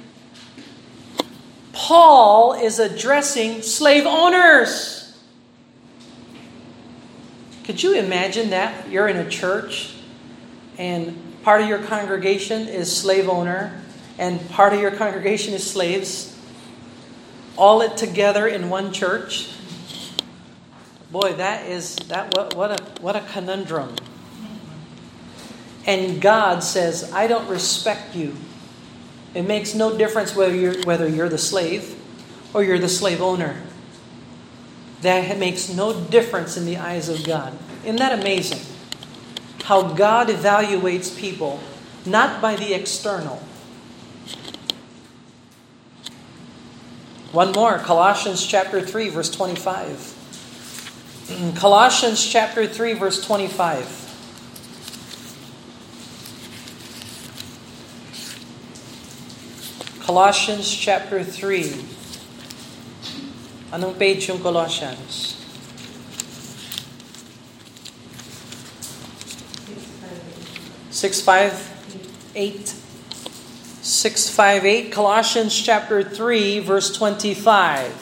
Paul 1.73 2.53
is 2.53 2.79
addressing 2.79 3.63
slave 3.63 4.05
owners. 4.05 5.19
Could 7.63 7.81
you 7.81 7.95
imagine 7.95 8.51
that? 8.51 8.89
You're 8.89 9.07
in 9.07 9.17
a 9.17 9.29
church 9.29 9.95
and 10.77 11.17
part 11.43 11.61
of 11.61 11.69
your 11.69 11.79
congregation 11.79 12.67
is 12.67 12.95
slave 12.95 13.27
owner 13.27 13.81
and 14.17 14.47
part 14.49 14.73
of 14.73 14.79
your 14.79 14.91
congregation 14.91 15.53
is 15.53 15.69
slaves. 15.69 16.31
All 17.57 17.81
it 17.81 17.97
together 17.97 18.47
in 18.47 18.69
one 18.69 18.93
church. 18.93 19.49
Boy, 21.11 21.33
that 21.33 21.67
is 21.67 21.95
that 22.07 22.35
what, 22.35 22.55
what 22.55 22.79
a 22.79 22.83
what 23.01 23.15
a 23.15 23.21
conundrum. 23.21 23.95
And 25.85 26.21
God 26.21 26.63
says, 26.63 27.11
I 27.11 27.27
don't 27.27 27.47
respect 27.49 28.15
you 28.15 28.35
it 29.33 29.43
makes 29.43 29.73
no 29.73 29.97
difference 29.97 30.35
whether 30.35 30.53
you're, 30.53 30.81
whether 30.83 31.07
you're 31.07 31.29
the 31.29 31.37
slave 31.37 31.97
or 32.53 32.63
you're 32.63 32.79
the 32.79 32.89
slave 32.89 33.21
owner. 33.21 33.61
That 35.01 35.37
makes 35.37 35.69
no 35.69 35.99
difference 35.99 36.57
in 36.57 36.65
the 36.65 36.77
eyes 36.77 37.09
of 37.09 37.23
God. 37.23 37.57
Isn't 37.83 37.95
that 37.97 38.19
amazing? 38.19 38.61
How 39.63 39.93
God 39.93 40.27
evaluates 40.27 41.17
people 41.17 41.59
not 42.05 42.41
by 42.41 42.55
the 42.55 42.73
external. 42.73 43.41
One 47.32 47.54
more, 47.54 47.80
Colossians 47.80 48.46
chapter 48.46 48.82
3 48.82 49.08
verse 49.08 49.32
25. 49.32 50.17
Colossians 51.56 52.26
chapter 52.26 52.67
3 52.67 52.94
verse 52.94 53.24
25. 53.24 54.00
Colossians 60.02 60.76
chapter 60.76 61.24
3. 61.24 61.86
Anong 63.72 63.96
page 63.96 64.28
yung 64.28 64.44
Colossians? 64.44 65.39
Six 70.91 71.24
five 71.24 71.56
eight. 72.36 72.81
Six 74.01 74.33
five 74.33 74.65
eight. 74.65 74.91
Colossians 74.91 75.53
chapter 75.53 76.01
three, 76.01 76.57
verse 76.57 76.89
twenty-five. 76.89 77.93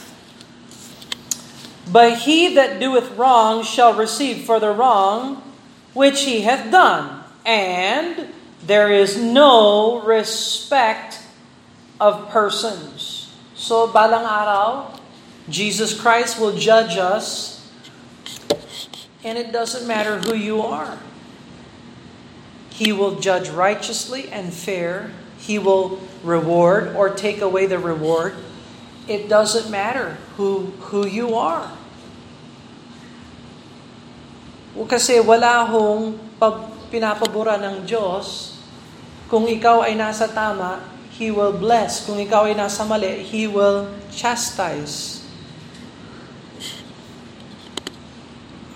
But 1.92 2.20
he 2.20 2.56
that 2.56 2.80
doeth 2.80 3.12
wrong 3.18 3.66
shall 3.68 3.94
receive 3.94 4.46
for 4.46 4.62
the 4.62 4.72
wrong 4.72 5.44
which 5.92 6.24
he 6.24 6.48
hath 6.48 6.72
done, 6.72 7.22
and 7.46 8.32
there 8.64 8.94
is 8.94 9.20
no 9.20 10.00
respect 10.00 11.20
of 12.00 12.30
persons. 12.30 13.36
So, 13.56 13.92
balang 13.92 14.24
araw, 14.24 14.98
Jesus 15.50 15.92
Christ 16.00 16.40
will 16.40 16.56
judge 16.56 16.96
us, 16.96 17.70
and 19.22 19.38
it 19.38 19.52
doesn't 19.52 19.86
matter 19.86 20.20
who 20.20 20.34
you 20.34 20.62
are. 20.62 20.98
He 22.70 22.94
will 22.94 23.20
judge 23.20 23.50
righteously 23.50 24.30
and 24.32 24.54
fair. 24.54 25.12
He 25.50 25.58
will 25.58 25.98
reward 26.22 26.94
or 26.94 27.10
take 27.10 27.42
away 27.42 27.66
the 27.66 27.82
reward. 27.82 28.38
It 29.10 29.26
doesn't 29.26 29.74
matter 29.74 30.22
who, 30.38 30.78
who 30.94 31.10
you 31.10 31.34
are. 31.34 31.74
Kasi 34.86 35.18
wala 35.26 35.66
hong 35.66 36.22
pinapabura 36.94 37.58
ng 37.58 37.90
Diyos 37.90 38.54
kung 39.26 39.46
ikaw 39.46 39.86
ay 39.86 39.94
nasa 39.94 40.26
tama, 40.30 40.82
He 41.14 41.30
will 41.30 41.54
bless. 41.54 42.06
Kung 42.06 42.18
ikaw 42.18 42.50
ay 42.50 42.58
nasa 42.58 42.82
mali, 42.86 43.22
He 43.22 43.46
will 43.46 43.90
chastise. 44.10 45.22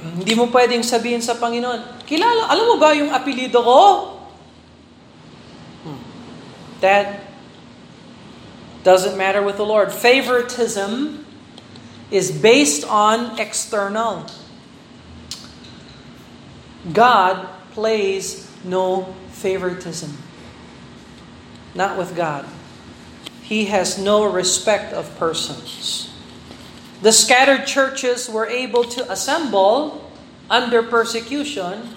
Hindi 0.03 0.33
mo 0.37 0.49
pwedeng 0.53 0.85
sabihin 0.85 1.25
sa 1.25 1.37
Panginoon, 1.37 2.05
kilala, 2.05 2.53
alam 2.53 2.65
mo 2.69 2.77
ba 2.77 2.93
yung 2.93 3.09
apelido 3.09 3.65
ko? 3.65 4.12
That 6.83 7.21
doesn't 8.83 9.17
matter 9.17 9.41
with 9.41 9.55
the 9.55 9.65
Lord. 9.65 9.91
Favoritism 9.91 11.25
is 12.11 12.29
based 12.29 12.83
on 12.83 13.39
external. 13.39 14.27
God 16.91 17.47
plays 17.71 18.51
no 18.65 19.15
favoritism 19.31 20.17
not 21.75 21.97
with 21.97 22.15
God. 22.15 22.45
He 23.41 23.65
has 23.65 23.97
no 23.97 24.31
respect 24.31 24.93
of 24.93 25.17
persons. 25.17 26.13
The 27.01 27.11
scattered 27.11 27.67
churches 27.67 28.29
were 28.29 28.47
able 28.47 28.83
to 28.85 29.11
assemble 29.11 30.11
under 30.49 30.83
persecution, 30.83 31.89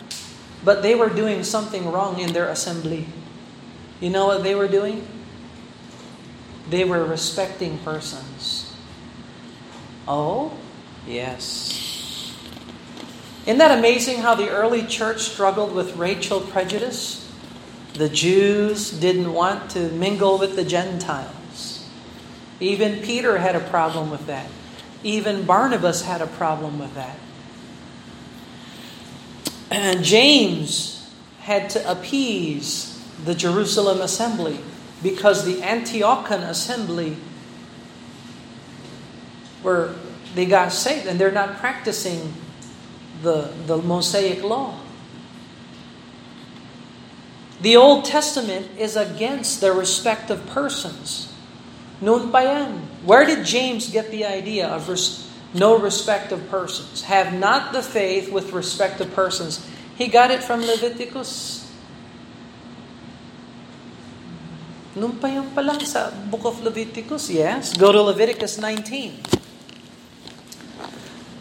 but 0.65 0.83
they 0.83 0.95
were 0.95 1.11
doing 1.11 1.45
something 1.45 1.91
wrong 1.91 2.19
in 2.19 2.33
their 2.33 2.49
assembly. 2.49 3.07
You 4.01 4.11
know 4.11 4.27
what 4.27 4.43
they 4.43 4.55
were 4.55 4.69
doing? 4.69 5.07
They 6.69 6.85
were 6.85 7.05
respecting 7.05 7.79
persons. 7.79 8.75
Oh, 10.07 10.57
yes. 11.07 12.35
Isn't 13.43 13.59
that 13.59 13.79
amazing 13.79 14.19
how 14.19 14.35
the 14.35 14.49
early 14.49 14.85
church 14.87 15.23
struggled 15.23 15.73
with 15.73 15.97
racial 15.97 16.41
prejudice? 16.41 17.23
The 17.95 18.09
Jews 18.09 18.91
didn't 18.91 19.33
want 19.33 19.71
to 19.71 19.89
mingle 19.91 20.39
with 20.39 20.57
the 20.57 20.65
Gentiles. 20.65 21.89
Even 22.61 23.01
Peter 23.03 23.39
had 23.39 23.57
a 23.57 23.61
problem 23.61 24.11
with 24.11 24.27
that. 24.27 24.49
Even 25.03 25.45
Barnabas 25.45 26.03
had 26.03 26.21
a 26.21 26.27
problem 26.27 26.79
with 26.79 26.95
that. 26.95 27.17
And 29.71 30.05
James 30.05 31.11
had 31.41 31.71
to 31.71 31.91
appease 31.91 32.96
the 33.25 33.35
Jerusalem 33.35 34.01
assembly 34.01 34.61
because 35.03 35.45
the 35.45 35.57
Antiochian 35.63 36.49
assembly 36.49 37.17
were 39.63 39.95
they 40.35 40.45
got 40.45 40.73
saved 40.73 41.07
and 41.07 41.19
they're 41.19 41.33
not 41.33 41.57
practicing 41.57 42.35
the, 43.23 43.51
the 43.67 43.79
Mosaic 43.79 44.43
law. 44.43 44.79
The 47.63 47.77
Old 47.77 48.05
Testament 48.05 48.69
is 48.79 48.97
against 48.97 49.63
the 49.63 49.73
respect 49.73 50.31
of 50.31 50.47
persons. 50.49 51.33
Noon 52.03 52.31
pa 52.31 52.41
yan. 52.41 52.87
Where 53.05 53.25
did 53.25 53.47
James 53.47 53.91
get 53.91 54.11
the 54.11 54.27
idea 54.27 54.69
of 54.69 54.91
res- 54.91 55.27
no 55.55 55.79
respect 55.79 56.33
of 56.33 56.51
persons? 56.51 57.03
Have 57.05 57.33
not 57.33 57.73
the 57.73 57.83
faith 57.83 58.31
with 58.31 58.53
respect 58.53 59.01
of 59.01 59.15
persons. 59.15 59.67
He 59.97 60.09
got 60.09 60.31
it 60.31 60.45
from 60.45 60.61
Leviticus. 60.61 61.66
Noon 64.97 65.21
pa 65.21 65.29
yan 65.29 65.45
pa 65.53 65.61
lang 65.61 65.77
sa 65.85 66.09
book 66.09 66.49
of 66.49 66.65
Leviticus, 66.65 67.29
yes. 67.29 67.77
Go 67.77 67.93
to 67.93 68.01
Leviticus 68.01 68.57
19. 68.57 69.13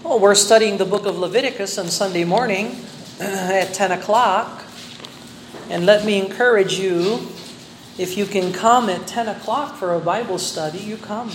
Oh, 0.03 0.19
we're 0.19 0.35
studying 0.35 0.75
the 0.75 0.83
book 0.83 1.07
of 1.07 1.15
Leviticus 1.15 1.79
on 1.79 1.87
Sunday 1.87 2.27
morning 2.27 2.75
at 3.23 3.71
10 3.71 3.95
o'clock. 3.95 4.67
And 5.71 5.87
let 5.87 6.03
me 6.03 6.19
encourage 6.19 6.75
you 6.75 7.31
if 7.95 8.19
you 8.19 8.27
can 8.27 8.51
come 8.51 8.91
at 8.91 9.07
10 9.07 9.31
o'clock 9.31 9.79
for 9.79 9.95
a 9.95 10.03
Bible 10.03 10.35
study, 10.35 10.83
you 10.83 10.99
come. 10.99 11.31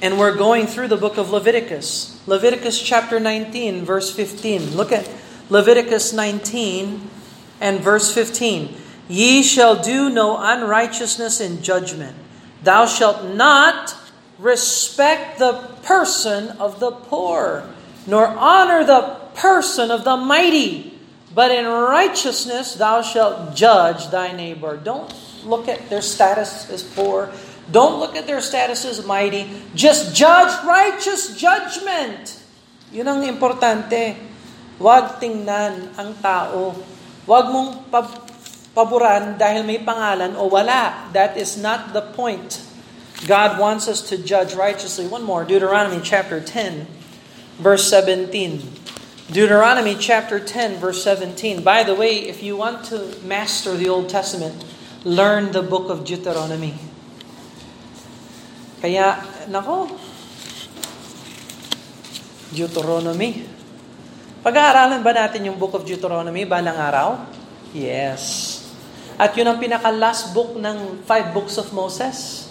And 0.00 0.16
we're 0.16 0.32
going 0.34 0.64
through 0.64 0.88
the 0.88 0.96
book 0.96 1.20
of 1.20 1.28
Leviticus. 1.28 2.16
Leviticus 2.24 2.80
chapter 2.80 3.20
19, 3.20 3.84
verse 3.84 4.08
15. 4.08 4.80
Look 4.80 4.96
at 4.96 5.12
Leviticus 5.50 6.16
19 6.16 7.04
and 7.60 7.80
verse 7.84 8.08
15. 8.16 8.80
Ye 9.08 9.42
shall 9.42 9.76
do 9.80 10.08
no 10.08 10.38
unrighteousness 10.38 11.40
in 11.40 11.62
judgment. 11.62 12.16
Thou 12.62 12.86
shalt 12.86 13.34
not 13.34 13.94
respect 14.38 15.38
the 15.38 15.70
person 15.82 16.56
of 16.56 16.80
the 16.80 16.90
poor, 16.90 17.68
nor 18.06 18.26
honor 18.26 18.84
the 18.84 19.20
person 19.34 19.90
of 19.90 20.04
the 20.04 20.16
mighty 20.16 20.94
but 21.34 21.50
in 21.50 21.66
righteousness 21.66 22.78
thou 22.78 23.02
shalt 23.02 23.58
judge 23.58 24.06
thy 24.14 24.30
neighbor. 24.30 24.78
Don't 24.78 25.10
look 25.42 25.66
at 25.66 25.90
their 25.90 26.00
status 26.00 26.70
as 26.70 26.86
poor. 26.86 27.34
Don't 27.74 27.98
look 27.98 28.14
at 28.14 28.30
their 28.30 28.40
status 28.40 28.86
as 28.86 29.02
mighty. 29.02 29.50
Just 29.74 30.14
judge 30.14 30.54
righteous 30.62 31.34
judgment. 31.34 32.38
Yun 32.94 33.10
ang 33.10 33.26
importante. 33.26 34.14
Huwag 34.78 35.18
tingnan 35.18 35.90
ang 35.98 36.14
tao. 36.22 36.78
Huwag 37.26 37.50
mong 37.50 37.90
paboran 38.74 39.38
dahil 39.38 39.62
may 39.62 39.78
pangalan 39.80 40.34
o 40.34 40.50
wala. 40.50 41.08
That 41.14 41.38
is 41.38 41.54
not 41.56 41.94
the 41.94 42.02
point. 42.02 42.60
God 43.24 43.56
wants 43.56 43.88
us 43.88 44.02
to 44.10 44.18
judge 44.20 44.52
righteously. 44.52 45.06
One 45.06 45.22
more, 45.24 45.46
Deuteronomy 45.46 46.02
chapter 46.02 46.42
10, 46.42 46.84
verse 47.62 47.88
17. 47.88 48.84
Deuteronomy 49.32 49.96
chapter 49.96 50.36
10, 50.36 50.76
verse 50.76 51.00
17. 51.00 51.64
By 51.64 51.86
the 51.86 51.94
way, 51.94 52.28
if 52.28 52.42
you 52.42 52.58
want 52.58 52.84
to 52.92 53.16
master 53.24 53.72
the 53.78 53.88
Old 53.88 54.12
Testament, 54.12 54.66
learn 55.06 55.56
the 55.56 55.64
book 55.64 55.88
of 55.88 56.04
Deuteronomy. 56.04 56.76
Kaya, 58.84 59.16
nako, 59.48 59.88
Deuteronomy. 62.52 63.48
Pag-aaralan 64.44 65.00
ba 65.00 65.16
natin 65.16 65.48
yung 65.48 65.56
book 65.56 65.72
of 65.72 65.88
Deuteronomy 65.88 66.44
balang 66.44 66.76
araw? 66.76 67.24
Yes. 67.72 68.63
At 69.14 69.34
yun 69.38 69.46
ang 69.46 69.62
pinaka-last 69.62 70.34
book 70.34 70.58
ng 70.58 71.06
five 71.06 71.30
books 71.30 71.54
of 71.54 71.70
Moses. 71.70 72.50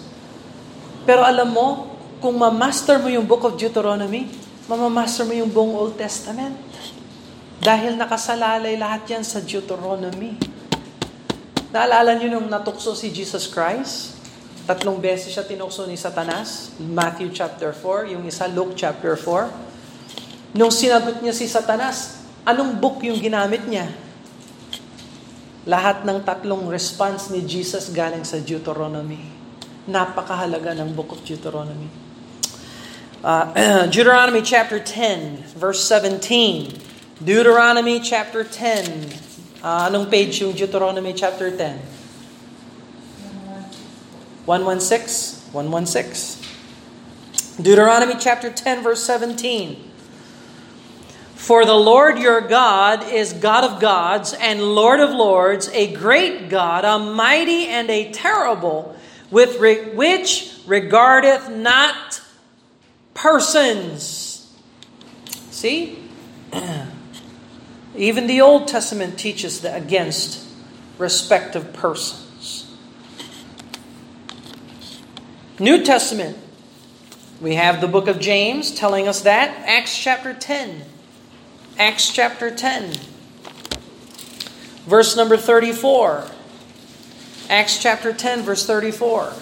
Pero 1.04 1.20
alam 1.28 1.52
mo, 1.52 1.92
kung 2.24 2.40
ma-master 2.40 3.04
mo 3.04 3.12
yung 3.12 3.28
book 3.28 3.44
of 3.44 3.60
Deuteronomy, 3.60 4.32
mamamaster 4.72 5.28
mo 5.28 5.36
yung 5.36 5.52
buong 5.52 5.76
Old 5.76 6.00
Testament. 6.00 6.56
Dahil 7.60 8.00
nakasalalay 8.00 8.80
lahat 8.80 9.04
yan 9.12 9.24
sa 9.28 9.44
Deuteronomy. 9.44 10.40
Naalala 11.76 12.16
niyo 12.16 12.40
nung 12.40 12.48
natukso 12.48 12.96
si 12.96 13.12
Jesus 13.12 13.52
Christ? 13.52 14.16
Tatlong 14.64 15.04
beses 15.04 15.36
siya 15.36 15.44
tinukso 15.44 15.84
ni 15.84 16.00
Satanas. 16.00 16.72
Matthew 16.80 17.36
chapter 17.36 17.76
4, 17.76 18.16
yung 18.16 18.24
isa 18.24 18.48
Luke 18.48 18.80
chapter 18.80 19.20
4. 19.20 20.56
Nung 20.56 20.72
sinagot 20.72 21.20
niya 21.20 21.36
si 21.36 21.44
Satanas, 21.52 22.24
anong 22.48 22.80
book 22.80 23.04
yung 23.04 23.20
ginamit 23.20 23.68
niya? 23.68 23.92
Lahat 25.64 26.04
ng 26.04 26.28
tatlong 26.28 26.68
response 26.68 27.32
ni 27.32 27.40
Jesus 27.48 27.88
galing 27.96 28.28
sa 28.28 28.44
Deuteronomy. 28.44 29.24
Napakahalaga 29.88 30.76
ng 30.76 30.92
book 30.92 31.16
of 31.16 31.24
Deuteronomy. 31.24 31.88
Uh, 33.24 33.88
Deuteronomy 33.94 34.44
chapter 34.44 34.84
10, 34.84 35.56
verse 35.56 35.80
17. 35.88 36.76
Deuteronomy 37.24 38.04
chapter 38.04 38.44
10. 38.44 39.64
Uh, 39.64 39.88
anong 39.88 40.12
page 40.12 40.44
yung 40.44 40.52
Deuteronomy 40.52 41.16
chapter 41.16 41.48
10? 41.48 41.80
116? 44.44 45.56
116. 45.56 46.44
Deuteronomy 47.64 48.20
chapter 48.20 48.52
10, 48.52 48.84
verse 48.84 49.00
17. 49.08 49.93
For 51.44 51.66
the 51.66 51.76
Lord 51.76 52.20
your 52.20 52.40
God 52.40 53.12
is 53.12 53.34
God 53.34 53.66
of 53.66 53.82
gods 53.82 54.34
and 54.34 54.62
Lord 54.62 55.02
of 55.02 55.10
lords, 55.10 55.68
a 55.74 55.94
great 55.94 56.48
God, 56.48 56.86
a 56.86 56.98
mighty 56.98 57.68
and 57.68 57.90
a 57.90 58.14
terrible, 58.14 58.96
with 59.30 59.60
re- 59.60 59.90
which 59.94 60.58
regardeth 60.66 61.50
not 61.50 62.22
persons. 63.14 64.56
See? 65.52 66.00
Even 67.98 68.28
the 68.28 68.40
Old 68.40 68.70
Testament 68.70 69.20
teaches 69.20 69.60
that 69.64 69.82
against 69.82 70.48
respect 70.98 71.58
of 71.58 71.74
persons. 71.74 72.74
New 75.60 75.84
Testament, 75.84 76.38
we 77.42 77.56
have 77.56 77.82
the 77.82 77.90
book 77.90 78.08
of 78.08 78.22
James 78.22 78.72
telling 78.72 79.10
us 79.10 79.24
that. 79.24 79.50
Acts 79.68 79.98
chapter 79.98 80.34
10. 80.34 80.93
Acts 81.78 82.12
chapter 82.12 82.50
10. 82.52 82.94
Verse 84.86 85.16
number 85.16 85.38
34. 85.38 86.28
Acts 87.50 87.82
chapter 87.82 88.14
10, 88.14 88.44
verse 88.44 88.66
34. 88.66 89.34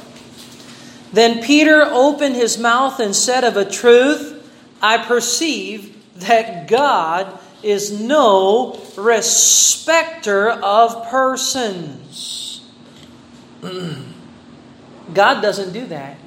Then 1.13 1.43
Peter 1.43 1.83
opened 1.83 2.35
his 2.35 2.57
mouth 2.57 2.99
and 2.99 3.15
said 3.15 3.43
of 3.43 3.57
a 3.57 3.69
truth, 3.69 4.37
I 4.81 4.97
perceive 4.97 5.97
that 6.15 6.67
God 6.67 7.39
is 7.63 7.99
no 7.99 8.79
respecter 8.97 10.49
of 10.49 11.07
persons. 11.09 12.61
God 15.13 15.41
doesn't 15.41 15.73
do 15.73 15.85
that. 15.87 16.17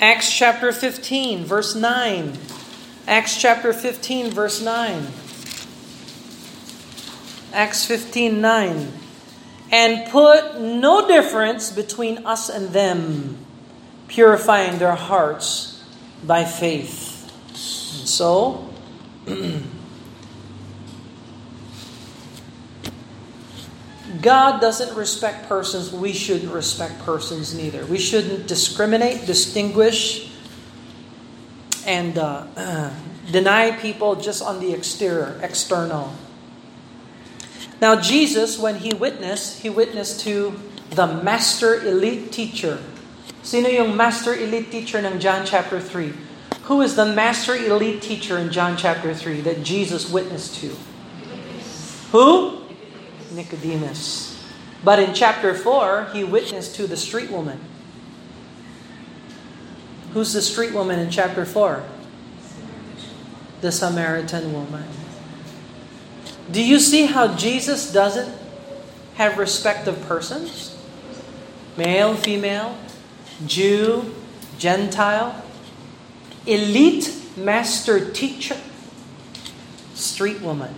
Acts 0.00 0.30
chapter 0.30 0.72
15, 0.72 1.44
verse 1.44 1.74
9. 1.74 2.32
Acts 3.06 3.40
chapter 3.40 3.72
15, 3.72 4.30
verse 4.30 4.62
9. 4.62 5.06
Acts 7.52 7.84
15, 7.84 8.40
9 8.40 8.92
and 9.74 10.08
put 10.10 10.60
no 10.60 11.06
difference 11.08 11.70
between 11.72 12.24
us 12.26 12.48
and 12.48 12.68
them, 12.68 13.36
purifying 14.06 14.78
their 14.78 14.94
hearts 14.94 15.82
by 16.24 16.44
faith. 16.44 17.12
And 17.48 18.08
so, 18.08 18.70
God 24.22 24.60
doesn't 24.60 24.96
respect 24.96 25.48
persons. 25.48 25.92
We 25.92 26.12
shouldn't 26.12 26.52
respect 26.52 27.00
persons 27.00 27.52
neither. 27.52 27.84
We 27.86 27.98
shouldn't 27.98 28.46
discriminate, 28.46 29.26
distinguish, 29.26 30.30
and 31.86 32.18
uh, 32.18 32.90
deny 33.30 33.72
people 33.72 34.16
just 34.16 34.42
on 34.42 34.60
the 34.60 34.72
exterior, 34.72 35.38
external. 35.42 36.12
Now, 37.80 38.00
Jesus, 38.00 38.58
when 38.58 38.76
he 38.76 38.94
witnessed, 38.94 39.60
he 39.60 39.70
witnessed 39.70 40.20
to 40.20 40.58
the 40.90 41.06
master 41.06 41.74
elite 41.74 42.32
teacher. 42.32 42.82
Sino 43.42 43.68
yung 43.68 43.96
master 43.96 44.34
elite 44.34 44.70
teacher 44.70 44.98
ng 44.98 45.18
John 45.20 45.44
chapter 45.44 45.80
3? 45.80 46.12
Who 46.64 46.80
is 46.80 46.96
the 46.96 47.04
master 47.04 47.54
elite 47.54 48.00
teacher 48.00 48.38
in 48.38 48.50
John 48.50 48.76
chapter 48.76 49.12
3 49.12 49.42
that 49.42 49.62
Jesus 49.62 50.08
witnessed 50.08 50.56
to? 50.64 50.72
Who? 52.12 52.62
Nicodemus. 53.32 54.32
But 54.82 54.98
in 54.98 55.12
chapter 55.12 55.54
4, 55.54 56.10
he 56.14 56.24
witnessed 56.24 56.76
to 56.76 56.86
the 56.86 56.96
street 56.96 57.30
woman. 57.30 57.60
Who's 60.14 60.32
the 60.32 60.42
street 60.42 60.72
woman 60.72 61.00
in 61.00 61.10
chapter 61.10 61.44
4? 61.44 61.82
The 63.62 63.72
Samaritan 63.72 64.52
woman. 64.52 64.84
Do 66.52 66.64
you 66.64 66.78
see 66.78 67.06
how 67.06 67.34
Jesus 67.34 67.92
doesn't 67.92 68.32
have 69.16 69.38
respect 69.38 69.88
of 69.88 70.00
persons? 70.06 70.78
Male, 71.76 72.14
female, 72.14 72.78
Jew, 73.44 74.14
Gentile, 74.56 75.42
elite 76.46 77.12
master 77.36 78.12
teacher, 78.12 78.56
street 79.94 80.40
woman. 80.40 80.76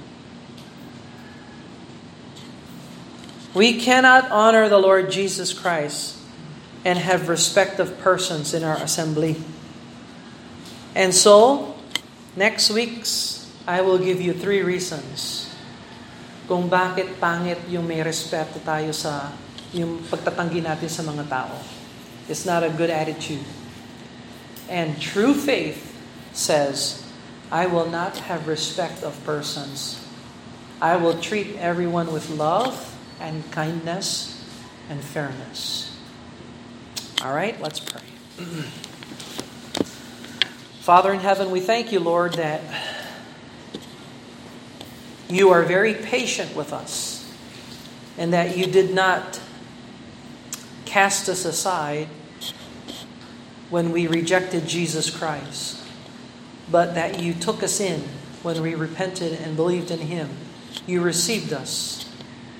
We 3.52 3.78
cannot 3.78 4.30
honor 4.30 4.70
the 4.70 4.78
Lord 4.78 5.10
Jesus 5.10 5.52
Christ 5.52 6.15
and 6.86 7.02
have 7.02 7.26
respect 7.26 7.82
of 7.82 7.98
persons 7.98 8.54
in 8.54 8.62
our 8.62 8.78
assembly. 8.78 9.34
And 10.94 11.10
so, 11.10 11.74
next 12.38 12.70
week's, 12.70 13.50
I 13.66 13.82
will 13.82 13.98
give 13.98 14.22
you 14.22 14.30
three 14.30 14.62
reasons 14.62 15.50
kung 16.46 16.70
bakit 16.70 17.18
pangit 17.18 17.58
yung 17.66 17.90
may 17.90 17.98
respeto 18.06 18.62
tayo 18.62 18.94
sa 18.94 19.34
yung 19.74 19.98
pagtatanggi 20.06 20.62
natin 20.62 20.86
sa 20.86 21.02
mga 21.02 21.26
tao. 21.26 21.58
It's 22.30 22.46
not 22.46 22.62
a 22.62 22.70
good 22.70 22.94
attitude. 22.94 23.42
And 24.70 24.94
true 25.02 25.34
faith 25.34 25.90
says, 26.30 27.02
I 27.50 27.66
will 27.66 27.90
not 27.90 28.30
have 28.30 28.46
respect 28.46 29.02
of 29.02 29.18
persons. 29.26 29.98
I 30.78 30.94
will 30.94 31.18
treat 31.18 31.58
everyone 31.58 32.14
with 32.14 32.30
love 32.30 32.78
and 33.18 33.42
kindness 33.50 34.38
and 34.86 35.02
fairness. 35.02 35.95
All 37.22 37.32
right, 37.32 37.58
let's 37.62 37.80
pray. 37.80 38.02
Father 40.80 41.14
in 41.14 41.20
heaven, 41.20 41.50
we 41.50 41.60
thank 41.60 41.90
you, 41.90 41.98
Lord, 41.98 42.34
that 42.34 42.60
you 45.28 45.48
are 45.50 45.62
very 45.62 45.94
patient 45.94 46.54
with 46.54 46.74
us 46.74 47.34
and 48.18 48.34
that 48.34 48.56
you 48.56 48.66
did 48.66 48.94
not 48.94 49.40
cast 50.84 51.28
us 51.30 51.46
aside 51.46 52.08
when 53.70 53.92
we 53.92 54.06
rejected 54.06 54.68
Jesus 54.68 55.08
Christ, 55.08 55.82
but 56.70 56.94
that 56.94 57.18
you 57.18 57.32
took 57.32 57.62
us 57.62 57.80
in 57.80 58.02
when 58.42 58.60
we 58.60 58.74
repented 58.74 59.32
and 59.40 59.56
believed 59.56 59.90
in 59.90 60.00
him. 60.00 60.28
You 60.86 61.00
received 61.00 61.52
us 61.52 62.08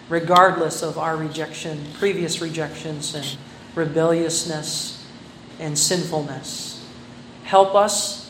regardless 0.09 0.83
of 0.83 0.99
our 0.99 1.17
rejection, 1.17 1.85
previous 1.99 2.41
rejections 2.41 3.15
and 3.15 3.37
rebelliousness 3.77 5.07
and 5.61 5.79
sinfulness. 5.79 6.85
Help 7.45 7.77
us 7.77 8.27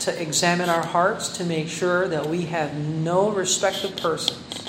to 0.00 0.20
examine 0.20 0.68
our 0.68 0.84
hearts 0.84 1.28
to 1.38 1.44
make 1.44 1.68
sure 1.68 2.08
that 2.08 2.26
we 2.26 2.42
have 2.42 2.74
no 2.76 3.30
respect 3.30 3.84
of 3.84 3.96
persons, 3.96 4.68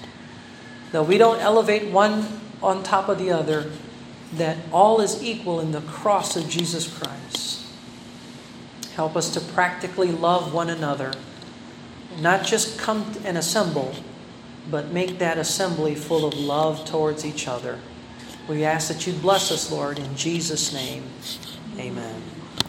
that 0.91 1.07
we 1.07 1.17
don't 1.17 1.39
elevate 1.39 1.91
one 1.91 2.39
on 2.61 2.83
top 2.83 3.09
of 3.09 3.17
the 3.17 3.31
other, 3.31 3.71
that 4.33 4.57
all 4.71 5.01
is 5.01 5.21
equal 5.23 5.59
in 5.59 5.71
the 5.71 5.81
cross 5.81 6.37
of 6.37 6.47
Jesus 6.47 6.87
Christ. 6.97 7.65
Help 8.95 9.15
us 9.15 9.33
to 9.33 9.39
practically 9.39 10.11
love 10.11 10.53
one 10.53 10.69
another, 10.69 11.13
not 12.19 12.45
just 12.45 12.77
come 12.77 13.13
and 13.23 13.37
assemble, 13.37 13.95
but 14.69 14.91
make 14.91 15.17
that 15.19 15.37
assembly 15.37 15.95
full 15.95 16.25
of 16.25 16.33
love 16.33 16.85
towards 16.85 17.25
each 17.25 17.47
other. 17.47 17.79
We 18.47 18.65
ask 18.65 18.87
that 18.87 19.05
you 19.07 19.13
bless 19.13 19.51
us, 19.51 19.71
Lord, 19.71 19.99
in 19.99 20.15
Jesus' 20.15 20.73
name. 20.73 21.03
Amen. 21.77 22.30